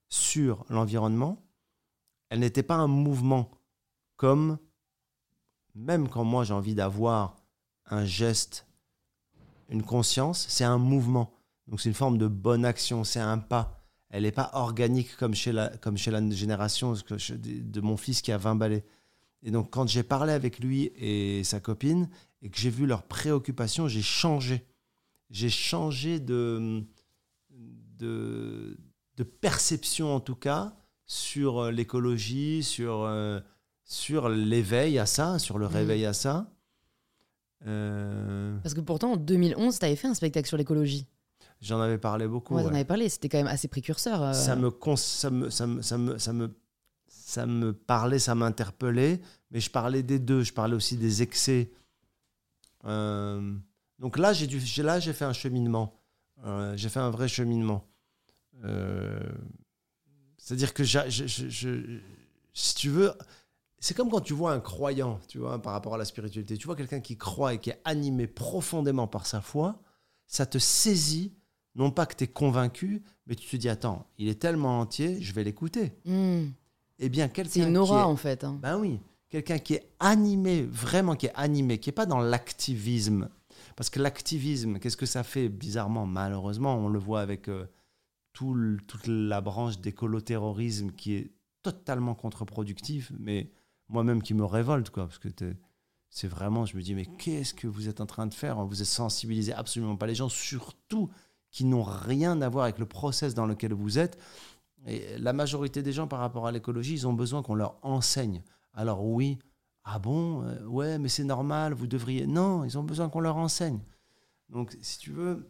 [0.09, 1.45] sur l'environnement,
[2.31, 3.51] elle n'était pas un mouvement
[4.23, 4.57] comme,
[5.75, 7.35] même quand moi j'ai envie d'avoir
[7.87, 8.69] un geste,
[9.69, 11.35] une conscience, c'est un mouvement.
[11.67, 13.85] Donc c'est une forme de bonne action, c'est un pas.
[14.11, 18.31] Elle n'est pas organique comme chez la, comme chez la génération de mon fils qui
[18.31, 18.85] a 20 balais.
[19.43, 22.09] Et donc quand j'ai parlé avec lui et sa copine
[22.43, 24.65] et que j'ai vu leurs préoccupations, j'ai changé.
[25.31, 26.85] J'ai changé de,
[27.51, 28.79] de,
[29.17, 33.41] de perception en tout cas sur euh, l'écologie, sur, euh,
[33.85, 35.73] sur l'éveil à ça, sur le Mhm.
[35.75, 36.47] réveil à ça.
[37.67, 41.07] Euh, Parce que pourtant, en 2011, tu avais fait un spectacle sur l'écologie.
[41.61, 42.55] J'en avais parlé beaucoup.
[42.57, 42.71] Ouais, ouais.
[42.71, 44.21] avais parlé, c'était quand même assez précurseur.
[44.23, 44.33] euh.
[44.33, 46.55] ça me, cons- ça me, ça me, ça me, ça me,
[47.07, 49.21] ça me parlait, ça m'interpellait,
[49.53, 51.71] mais je parlais des deux, je parlais aussi des excès.
[52.85, 53.55] Euh,
[54.01, 56.01] donc là, j'ai dû, j'ai- là, j'ai fait un cheminement.
[56.45, 57.87] Euh, j'ai fait un vrai cheminement.
[60.39, 62.01] C'est-à-dire que, j'a- je, je- je-
[62.53, 63.13] si tu veux,
[63.85, 66.57] c'est comme quand tu vois un croyant, tu vois, par rapport à la spiritualité.
[66.57, 69.81] Tu vois quelqu'un qui croit et qui est animé profondément par sa foi,
[70.27, 71.35] ça te saisit
[71.75, 75.21] non pas que tu es convaincu, mais tu te dis, attends, il est tellement entier,
[75.21, 75.93] je vais l'écouter.
[76.05, 76.51] Hmm.
[76.99, 78.45] Eh bien, quelqu'un C'est une qui aura, est- en fait.
[78.45, 78.59] hein.
[78.63, 83.29] Ben oui, quelqu'un qui est animé, vraiment qui est animé, qui n'est pas dans l'activisme.
[83.75, 85.49] Parce que l'activisme, qu'est-ce que ça fait?
[85.49, 87.65] Bizarrement, malheureusement, on le voit avec euh,
[88.35, 93.51] tout le- toute la branche d'écolo-terrorisme qui est totalement contre-productif, mais
[93.93, 95.29] moi-même qui me révolte, quoi, parce que
[96.09, 98.65] c'est vraiment, je me dis, mais qu'est-ce que vous êtes en train de faire?
[98.65, 101.11] Vous êtes sensibilisez absolument pas les gens, surtout
[101.51, 104.19] qui n'ont rien à voir avec le process dans lequel vous êtes.
[104.87, 108.43] Et la majorité des gens, par rapport à l'écologie, ils ont besoin qu'on leur enseigne.
[108.75, 109.39] Alors oui,
[109.85, 112.27] ah bon, euh, ouais, mais c'est normal, vous devriez.
[112.27, 113.81] Non, ils ont besoin qu'on leur enseigne.
[114.49, 115.49] Donc, si tu veux,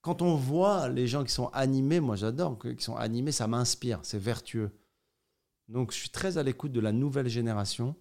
[0.00, 4.00] quand on voit les gens qui sont animés, moi j'adore, qui sont animés, ça m'inspire,
[4.02, 4.70] c'est vertueux.
[5.68, 7.94] Donc, je suis très à l'écoute de la nouvelle génération,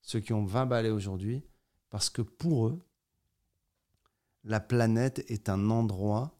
[0.00, 1.42] ceux qui ont 20 balais aujourd'hui,
[1.90, 2.80] parce que pour eux,
[4.44, 6.38] la planète est un endroit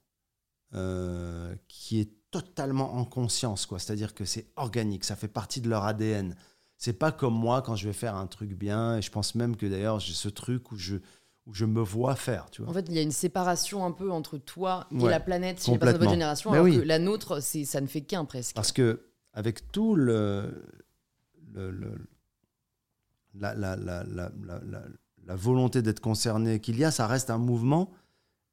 [0.74, 3.78] euh, qui est totalement en conscience, quoi.
[3.78, 6.36] C'est-à-dire que c'est organique, ça fait partie de leur ADN.
[6.76, 9.56] C'est pas comme moi quand je vais faire un truc bien, et je pense même
[9.56, 10.96] que d'ailleurs j'ai ce truc où je,
[11.46, 12.70] où je me vois faire, tu vois.
[12.70, 15.62] En fait, il y a une séparation un peu entre toi et Ouais, la planète
[15.62, 16.76] chez les personnes de votre génération, Mais alors oui.
[16.76, 18.54] que la nôtre, c'est, ça ne fait qu'un presque.
[18.54, 20.64] Parce que avec tout le,
[23.34, 23.56] la,
[25.28, 27.92] volonté d'être concerné qu'il y a, ça reste un mouvement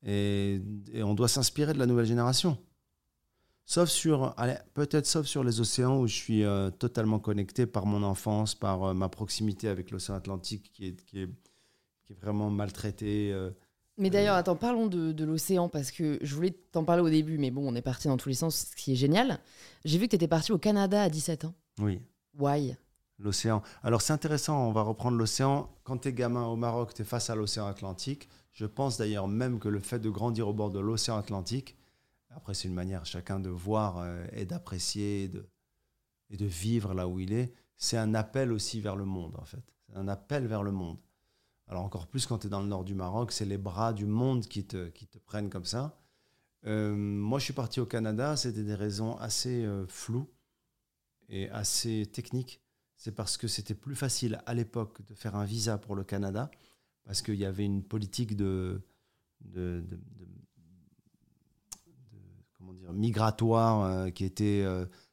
[0.05, 0.61] et,
[0.95, 2.57] on doit s'inspirer de la nouvelle génération.
[3.65, 4.33] Sauf sur,
[4.73, 8.83] peut-être sauf sur les océans où je suis euh, totalement connecté par mon enfance, par
[8.83, 11.29] euh, ma proximité avec l'océan Atlantique qui est, qui est,
[12.05, 13.49] qui est vraiment maltraité, euh,
[13.97, 17.37] Mais d'ailleurs, attends, parlons de, de l'océan parce que je voulais t'en parler au début,
[17.37, 19.39] mais bon, on est parti dans tous les sens, ce qui est génial.
[19.85, 21.55] J'ai vu que tu étais parti au Canada à 17 ans.
[21.79, 22.01] Oui.
[22.37, 22.75] Why?
[23.19, 23.63] L'océan.
[23.81, 25.69] Alors c'est intéressant, on va reprendre l'océan.
[25.83, 28.29] Quand tu es gamin au Maroc, tu es face à l'océan Atlantique.
[28.51, 31.75] Je pense d'ailleurs même que le fait de grandir au bord de l'océan Atlantique,
[32.29, 35.47] après c'est une manière chacun de voir euh, et d'apprécier et de,
[36.29, 39.45] et de vivre là où il est, c'est un appel aussi vers le monde en
[39.45, 39.63] fait.
[39.89, 40.97] C'est un appel vers le monde.
[41.67, 44.05] Alors encore plus quand tu es dans le nord du Maroc, c'est les bras du
[44.05, 45.99] monde qui te, qui te prennent comme ça.
[46.65, 50.27] Euh, moi je suis parti au Canada, c'était des raisons assez euh, floues
[51.29, 52.61] et assez techniques
[52.99, 56.49] c'est parce que c'était plus facile à l'époque de faire un visa pour le Canada,
[57.05, 58.81] parce qu'il y avait une politique de,
[59.41, 60.27] de, de- de- de-
[62.57, 64.65] comment dire, migratoire euh, qui était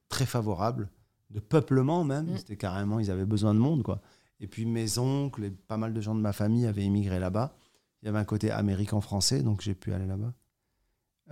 [0.09, 0.89] très favorable,
[1.29, 2.33] de peuplement même.
[2.33, 2.39] Mm.
[2.39, 3.83] C'était carrément, ils avaient besoin de monde.
[3.83, 4.01] Quoi.
[4.45, 7.57] Et puis mes oncles et pas mal de gens de ma famille avaient immigré là-bas.
[8.03, 10.35] Il y avait un côté américain-français, donc j'ai pu aller là-bas.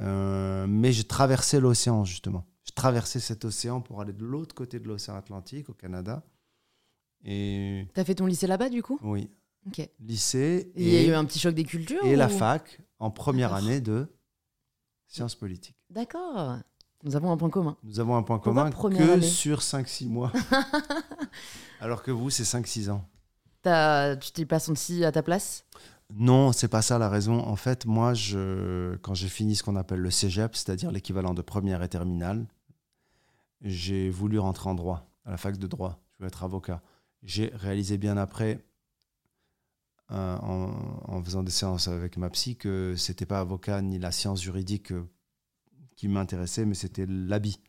[0.01, 2.47] Euh, mais j'ai traversé l'océan, justement.
[2.65, 6.25] J'ai traversé cet océan pour aller de l'autre côté de l'océan Atlantique, au Canada.
[7.23, 8.99] Et T'as fait ton lycée là-bas du coup?
[9.03, 9.29] Oui,
[9.67, 9.87] Ok.
[10.01, 13.53] Lycée il y a eu un petit choc des cultures et la fac en première
[13.53, 14.07] année de
[15.07, 15.77] sciences politiques.
[15.91, 16.57] D'accord.
[17.05, 17.77] Nous avons un point commun.
[17.83, 20.33] Nous avons un point Pourquoi commun que année sur 5-6 mois.
[21.81, 23.05] Alors que vous, c'est 5-6 ans.
[23.63, 25.65] T'as- tu t'es pas senti à ta place?
[26.15, 27.41] Non, c'est pas ça la raison.
[27.41, 31.43] En fait, moi, je, quand j'ai fini ce qu'on appelle le cégep, c'est-à-dire l'équivalent de
[31.43, 32.47] première et terminale,
[33.63, 36.01] j'ai voulu rentrer en droit, à la fac de droit.
[36.13, 36.83] Je voulais être avocat.
[37.23, 38.65] J'ai réalisé bien après,
[40.11, 40.75] euh, en,
[41.09, 44.93] en faisant des séances avec ma psy, que c'était pas avocat ni la science juridique
[44.93, 45.09] euh,
[46.03, 47.61] qui m'intéressait, mais c'était l'habit,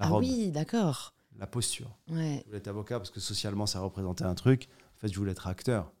[0.00, 1.14] la Ah robe, oui, d'accord.
[1.38, 1.96] la posture.
[2.10, 2.40] Ouais.
[2.40, 4.66] Je voulais être avocat parce que socialement, ça représentait un truc.
[4.96, 5.92] En fait, je voulais être acteur.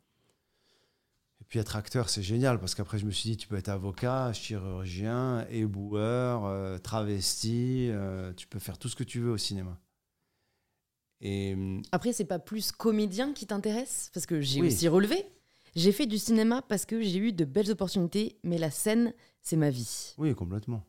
[1.40, 3.68] Et puis être acteur, c'est génial parce qu'après, je me suis dit, tu peux être
[3.68, 9.38] avocat, chirurgien, éboueur, euh, travesti, euh, tu peux faire tout ce que tu veux au
[9.38, 9.78] cinéma.
[11.20, 14.10] Et hum, Après, c'est pas plus comédien qui t'intéresse?
[14.12, 14.66] Parce que j'ai Oui.
[14.66, 15.24] aussi relevé.
[15.76, 19.56] J'ai fait du cinéma parce que j'ai eu de belles opportunités, mais la scène, c'est
[19.56, 20.14] ma vie.
[20.18, 20.82] oui, complètement.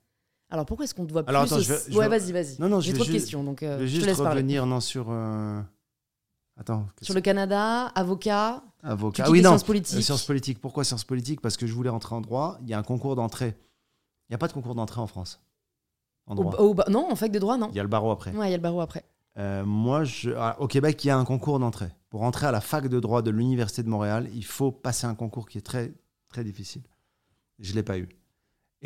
[0.49, 2.55] Alors pourquoi est-ce qu'on te voit Alors, plus attends, je Ouais, vas-y, vas-y.
[2.59, 4.07] Non, non, je J'ai vais trop de questions, donc euh, je vais je te juste
[4.07, 4.41] laisse parler.
[4.41, 5.07] revenir non, sur.
[5.09, 5.61] euh,
[6.57, 6.87] Attends.
[7.01, 9.23] Sur le Canada, avocat, tu Avocat.
[9.23, 9.49] dis Ah oui, des non.
[9.51, 10.03] sciences Euh, politiques.
[10.03, 10.61] sciences politiques.
[10.61, 11.41] Pourquoi sciences politiques?
[11.41, 12.57] Parce que je voulais rentrer en droit.
[12.61, 13.57] Il y a un concours d'entrée.
[14.29, 15.41] Il n'y a pas de concours d'entrée en France.
[16.27, 16.55] En Au- droit.
[16.61, 17.69] au non, en fac de droit, non.
[17.71, 18.31] Il y a le barreau après.
[18.31, 19.03] Ouais, il y a le barreau après.
[19.37, 21.89] Euh, moi, je, ah, au Québec, il y a un concours d'entrée.
[22.09, 25.15] Pour entrer à la fac de droit de l'Université de Montréal, il faut passer un
[25.15, 25.93] concours qui est très,
[26.29, 26.83] très difficile.
[27.59, 28.07] Je ne l'ai pas eu.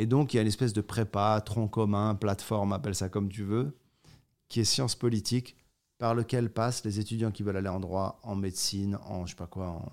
[0.02, 3.28] Et donc, il y a une espèce de prépa, tronc commun, plateforme, appelle ça comme
[3.28, 3.78] tu veux,
[4.48, 5.58] qui est sciences politiques,
[5.98, 9.36] par lequel passent les étudiants qui veulent aller en droit, en médecine, en je sais
[9.36, 9.68] pas quoi.
[9.68, 9.92] en-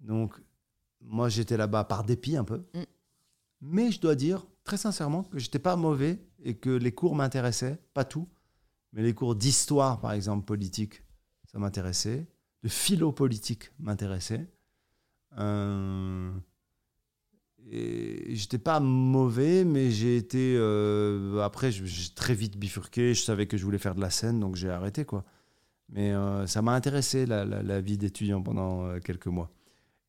[0.00, 0.40] Donc,
[1.02, 2.64] moi, j'étais là-bas par dépit un peu.
[2.74, 2.82] Mm.
[3.60, 7.78] Mais je dois dire, très sincèrement, que j'étais pas mauvais et que les cours m'intéressaient,
[7.92, 8.26] pas tout.
[8.94, 11.02] Mais les cours d'histoire, par exemple, politique,
[11.44, 12.26] ça m'intéressait.
[12.62, 14.50] De philo politique m'intéressait.
[15.38, 16.32] Euh,
[17.70, 20.54] et j'étais pas mauvais, mais j'ai été.
[20.56, 23.14] euh, après, je- j'ai très vite bifurqué.
[23.14, 25.24] Je savais que je voulais faire de la scène, donc j'ai arrêté, quoi.
[25.88, 29.50] Mais euh, ça m'a intéressé, la, la- la vie d'étudiant pendant euh, quelques mois.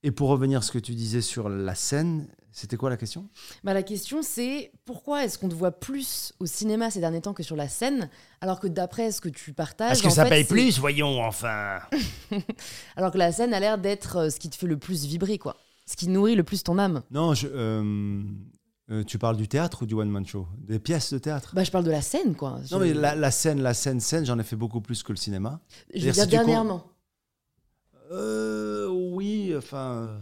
[0.06, 3.30] Et pour revenir à ce que tu disais sur la scène, c'était quoi la question?
[3.64, 7.34] Bah, la question, c'est pourquoi est-ce qu'on te voit plus au cinéma ces derniers temps
[7.34, 8.10] que sur la scène,
[8.42, 9.92] alors que d'après ce que tu partages.
[10.08, 10.30] en fait,
[10.74, 11.80] c'est- voyons, enfin
[12.98, 15.56] Alors que la scène a l'air d'être ce qui te fait le plus vibrer, quoi.
[15.86, 17.02] Ce qui nourrit le plus ton âme.
[17.12, 18.24] Non, je, euh,
[18.92, 20.48] euh, tu parles du théâtre ou du one-man show?
[20.58, 21.54] Des pièces de théâtre?
[21.56, 22.60] Bah, je parle de la scène, quoi.
[22.72, 25.18] Non, mais la, la scène, la scène, scène, j'en ai fait beaucoup plus que le
[25.18, 25.60] cinéma.
[25.94, 26.86] Je veux dire si dernièrement.
[28.12, 30.20] Euh, oui, enfin.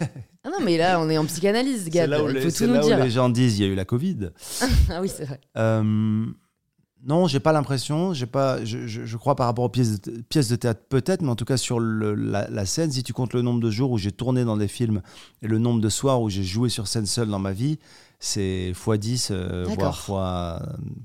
[0.46, 2.10] Ah non, mais là, on est en psychanalyse, C'est Gab.
[2.10, 3.66] là où, Il les, faut c'est tout nous là où les gens disent il y
[3.66, 4.28] a eu la Covid.
[4.90, 5.40] Ah oui, c'est vrai.
[5.56, 6.26] Euh,
[7.06, 8.14] non, j'ai pas l'impression.
[8.14, 8.64] J'ai pas.
[8.64, 11.36] Je, je- je crois par rapport aux pièces de, pièces de théâtre peut-être, mais en
[11.36, 13.98] tout cas sur le- la, la scène, si tu comptes le nombre de jours où
[13.98, 15.02] j'ai tourné dans des films
[15.42, 17.78] et le nombre de soirs où j'ai joué sur scène seul dans ma vie,
[18.18, 20.62] c'est x 10 euh, voire fois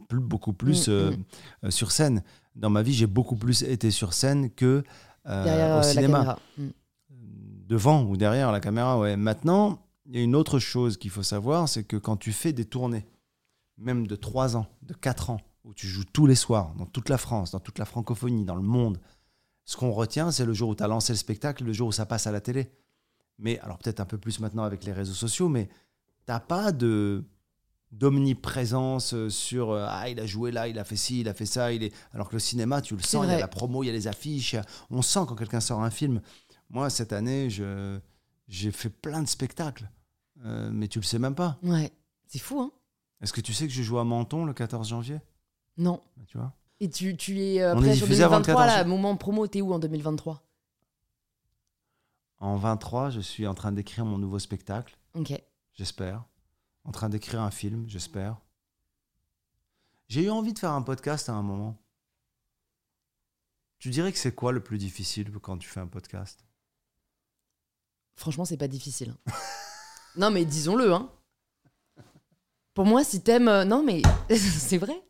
[0.07, 1.15] plus, beaucoup plus Mm, euh, mm.
[1.65, 2.23] euh, sur scène.
[2.55, 4.83] Dans ma vie, j'ai beaucoup plus été sur scène que
[5.27, 6.37] euh, au euh, cinéma.
[6.57, 6.67] Mm.
[7.67, 8.97] devant ou derrière la caméra.
[8.99, 9.15] Ouais.
[9.17, 12.53] Maintenant, il y a une autre chose qu'il faut savoir, c'est que quand tu fais
[12.53, 13.05] des tournées,
[13.77, 15.39] même de 3 ans, de 4 ans,
[15.69, 18.55] où tu joues tous les soirs, dans toute la France, dans toute la francophonie, dans
[18.55, 18.99] le monde,
[19.65, 21.91] ce qu'on retient, c'est le jour où tu as lancé le spectacle, le jour où
[21.91, 22.71] ça passe à la télé.
[23.37, 25.69] Mais, alors peut-être un peu plus maintenant avec les réseaux sociaux, mais
[26.25, 27.23] t'as pas de
[27.91, 31.33] d'omniprésence euh, sur euh, ah il a joué là il a fait ci il a
[31.33, 33.47] fait ça il est alors que le cinéma tu le sens il y a la
[33.47, 34.55] promo il y a les affiches
[34.91, 36.21] on sent quand quelqu'un sort un film
[36.69, 37.99] moi cette année je
[38.47, 39.89] J'ai fait plein de spectacles,
[40.43, 41.59] euh, mais tu le sais même pas.
[41.61, 41.91] Ouais.
[42.27, 42.71] C'est fou, hein
[43.21, 45.19] Est-ce que tu sais que je joue à Menton le 14 janvier?
[45.79, 46.01] Non.
[46.17, 48.43] Bah, Tu vois Et tu, tu es euh, On après est sur diffusé avant le
[48.43, 48.87] 2023, là, 14.
[48.89, 50.43] moment promo, t'es où en 2023
[52.39, 55.33] En 23, je suis en train d'écrire mon nouveau spectacle, Ok.
[55.73, 56.23] j'espère.
[56.85, 58.37] En train d'écrire un film, j'espère.
[60.07, 61.77] J'ai eu envie de faire un podcast à un moment.
[63.77, 66.45] Tu dirais que c'est quoi le plus difficile quand tu fais un podcast?
[68.15, 69.13] Franchement, c'est pas difficile.
[69.27, 69.31] hein.
[70.17, 71.09] non, mais disons-le, hein.
[72.73, 73.47] Pour moi, si t'aimes.
[73.47, 74.01] euh, non, mais
[74.35, 75.01] c'est vrai.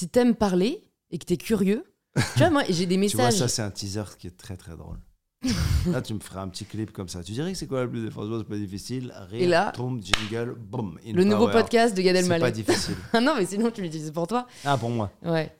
[0.00, 1.84] Si t'aimes parler et que t'es curieux.
[2.16, 3.38] Tu vois, moi, j'ai des Tu vois, messages.
[3.38, 4.98] ça, c'est un teaser qui est très très drôle.
[5.86, 7.22] là, tu me ferais un petit clip comme ça.
[7.22, 9.12] Tu dirais que c'est quoi le plus Franchement, c'est pas difficile.
[9.28, 10.98] Rire, Et là, boum, jingle, boum.
[11.04, 11.60] le nouveau power.
[11.64, 12.52] podcast de Gad C'est pas Elmaleh.
[12.52, 12.94] difficile.
[13.20, 14.46] Non, mais sinon, tu l'utilises pour toi.
[14.64, 15.12] Ah, pour moi.
[15.22, 15.54] Ouais.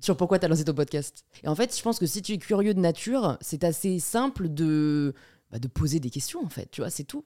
[0.00, 1.24] Sur pourquoi t'as lancé ton podcast.
[1.42, 4.48] Et en fait, je pense que si tu es curieux de nature, c'est assez simple
[4.48, 5.12] de,
[5.50, 6.68] bah, de poser des questions, en fait.
[6.70, 7.24] Tu vois, c'est tout.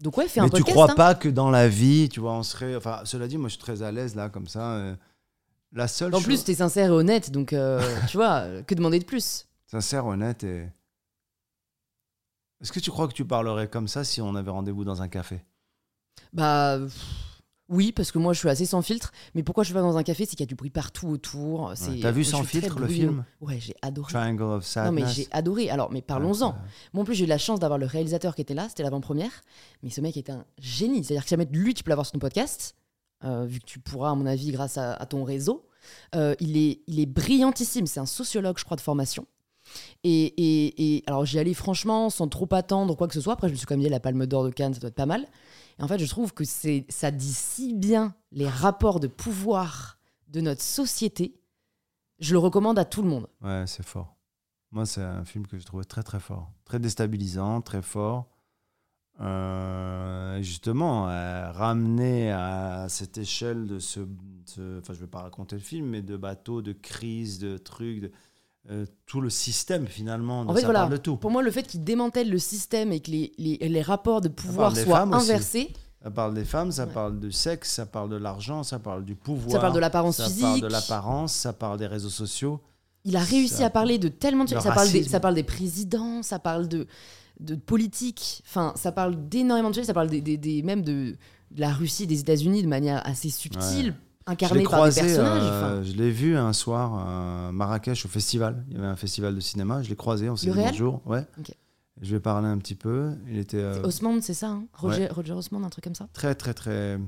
[0.00, 0.72] Donc, ouais, fais un Mais tu podcast.
[0.74, 0.94] crois hein.
[0.94, 2.76] pas que dans la vie, tu vois, on serait.
[2.76, 4.72] Enfin, cela dit, moi, je suis très à l'aise là, comme ça.
[4.74, 4.94] euh,
[5.72, 6.24] La seule En chose.
[6.26, 9.46] plus, t'es sincère et honnête, donc euh, tu vois, que demander de plus?
[9.66, 10.68] Sincère, honnête et.
[12.60, 15.08] Est-ce que tu crois que tu parlerais comme ça si on avait rendez-vous dans un
[15.08, 15.42] café?
[16.32, 17.35] Bah pff,
[17.68, 19.12] oui, parce que moi je suis assez sans filtre.
[19.34, 21.08] Mais pourquoi je suis pas dans un café C'est qu'il y a du bruit partout
[21.08, 21.72] autour.
[21.74, 24.12] c'est- T'as vu Sans filtre, le film Ouais, j'ai adoré.
[24.12, 25.04] Triangle of Non Sadness.
[25.04, 25.68] mais j'ai adoré.
[25.70, 26.54] Alors, mais parlons-en.
[26.92, 29.30] Moi en plus j'ai eu la chance d'avoir le réalisateur qui était là, c'était l'avant-première.
[29.82, 31.02] Mais ce mec était un génie.
[31.04, 32.74] C'est-à-dire que si jamais lui tu peux l'avoir sur ton podcast,
[33.24, 35.66] euh, vu que tu pourras à mon avis grâce à, à ton réseau,
[36.14, 37.86] euh, il, est, il est brillantissime.
[37.86, 39.26] C'est un sociologue je crois de formation.
[40.04, 43.32] Et, et, et alors j'y allais franchement sans trop attendre quoi que ce soit.
[43.32, 44.94] Après je me suis quand même dit la Palme d'Or de Cannes ça doit être
[44.94, 45.26] pas mal.
[45.78, 49.98] Et en fait je trouve que ça dit si bien les rapports de pouvoir
[50.28, 51.40] de notre société.
[52.18, 53.28] Je le recommande à tout le monde.
[53.42, 54.16] Ouais, c'est fort.
[54.72, 56.50] Moi, c'est un film que je trouvais très très fort.
[56.64, 58.28] Très déstabilisant, très fort.
[59.20, 64.00] Euh, justement, euh, ramener à cette échelle de ce,
[64.78, 68.12] Enfin, je vais pas raconter le film, mais de bateaux, de crises, de trucs, de,
[68.70, 70.40] euh, tout le système finalement.
[70.40, 70.80] En fait, ça voilà.
[70.80, 71.16] parle de tout.
[71.16, 74.28] Pour moi, le fait qu'il démantèle le système et que les, les, les rapports de
[74.28, 75.14] pouvoir soient aussi.
[75.14, 76.92] inversés, Ça parle des femmes, ça Ouais.
[76.92, 79.52] parle du sexe, ça parle de l'argent, ça parle du pouvoir.
[79.52, 80.62] ça parle de l'apparence ça parle physique.
[80.62, 82.60] de l'apparence, ça parle des réseaux sociaux.
[83.04, 84.62] Il a réussi Ça- à parler de tellement de choses.
[84.62, 85.10] Ça parle, des, racisme.
[85.12, 86.86] ça parle des présidents, ça parle de,
[87.38, 89.84] de politique, enfin, ça parle d'énormément de choses.
[89.86, 91.16] Ça parle des, des- des- même de,
[91.52, 93.94] de la Russie des États-Unis de manière assez subtile,
[94.26, 95.42] l'ai incarnée par croisé, des personnages.
[95.44, 98.64] euh, je l'ai vu un soir à Marrakech au festival.
[98.68, 99.82] Il y avait un festival de cinéma.
[99.82, 101.02] Je l'ai croisé, on s'est dit bonjour.
[101.06, 101.24] Ouais.
[101.38, 101.52] Ok.
[102.02, 103.12] Je lui ai parlé un petit peu.
[103.28, 104.66] Il était euh, Osmond, c'est ça hein?
[104.74, 106.08] Roger, Roger Osmond, un truc comme ça?
[106.12, 106.98] Très, très, très.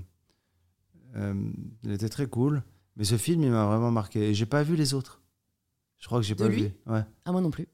[1.17, 1.35] euh,
[1.83, 2.63] il était très cool.
[2.97, 4.31] Mais ce film, il m'a vraiment marqué.
[4.31, 5.21] Et j'ai pas vu les autres.
[5.99, 6.71] Je crois que j'ai pas lui vu.
[6.87, 7.05] Ouais.
[7.25, 7.69] Ah, moi non plus.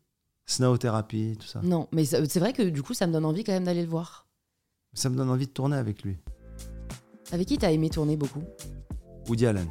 [0.47, 1.61] Snow Therapy, tout ça.
[1.63, 3.89] Non, mais c'est vrai que du coup, ça me donne envie quand même d'aller le
[3.89, 4.27] voir.
[4.93, 6.19] Ça me donne envie de tourner avec lui.
[7.33, 8.43] Avec qui t'as aimé tourner beaucoup?
[9.29, 9.69] Woody Allen.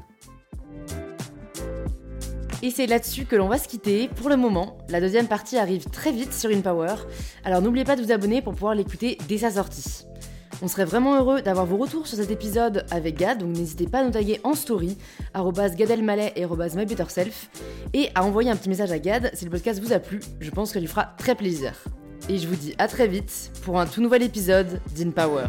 [2.62, 4.78] Et c'est là-dessus que l'on va se quitter pour le moment.
[4.88, 6.96] La deuxième partie arrive très vite sur InPower,
[7.44, 10.06] alors n'oubliez pas de vous abonner pour pouvoir l'écouter dès sa sortie.
[10.62, 14.00] On serait vraiment heureux d'avoir vos retours sur cet épisode avec Gad, donc n'hésitez pas
[14.00, 14.98] à nous taguer en story,
[15.76, 17.50] gadelmalais et mybetterself,
[17.94, 20.50] et à envoyer un petit message à Gad si le podcast vous a plu, je
[20.50, 21.74] pense que lui fera très plaisir.
[22.30, 25.48] Et je vous dis à très vite pour un tout nouvel épisode d'InPower.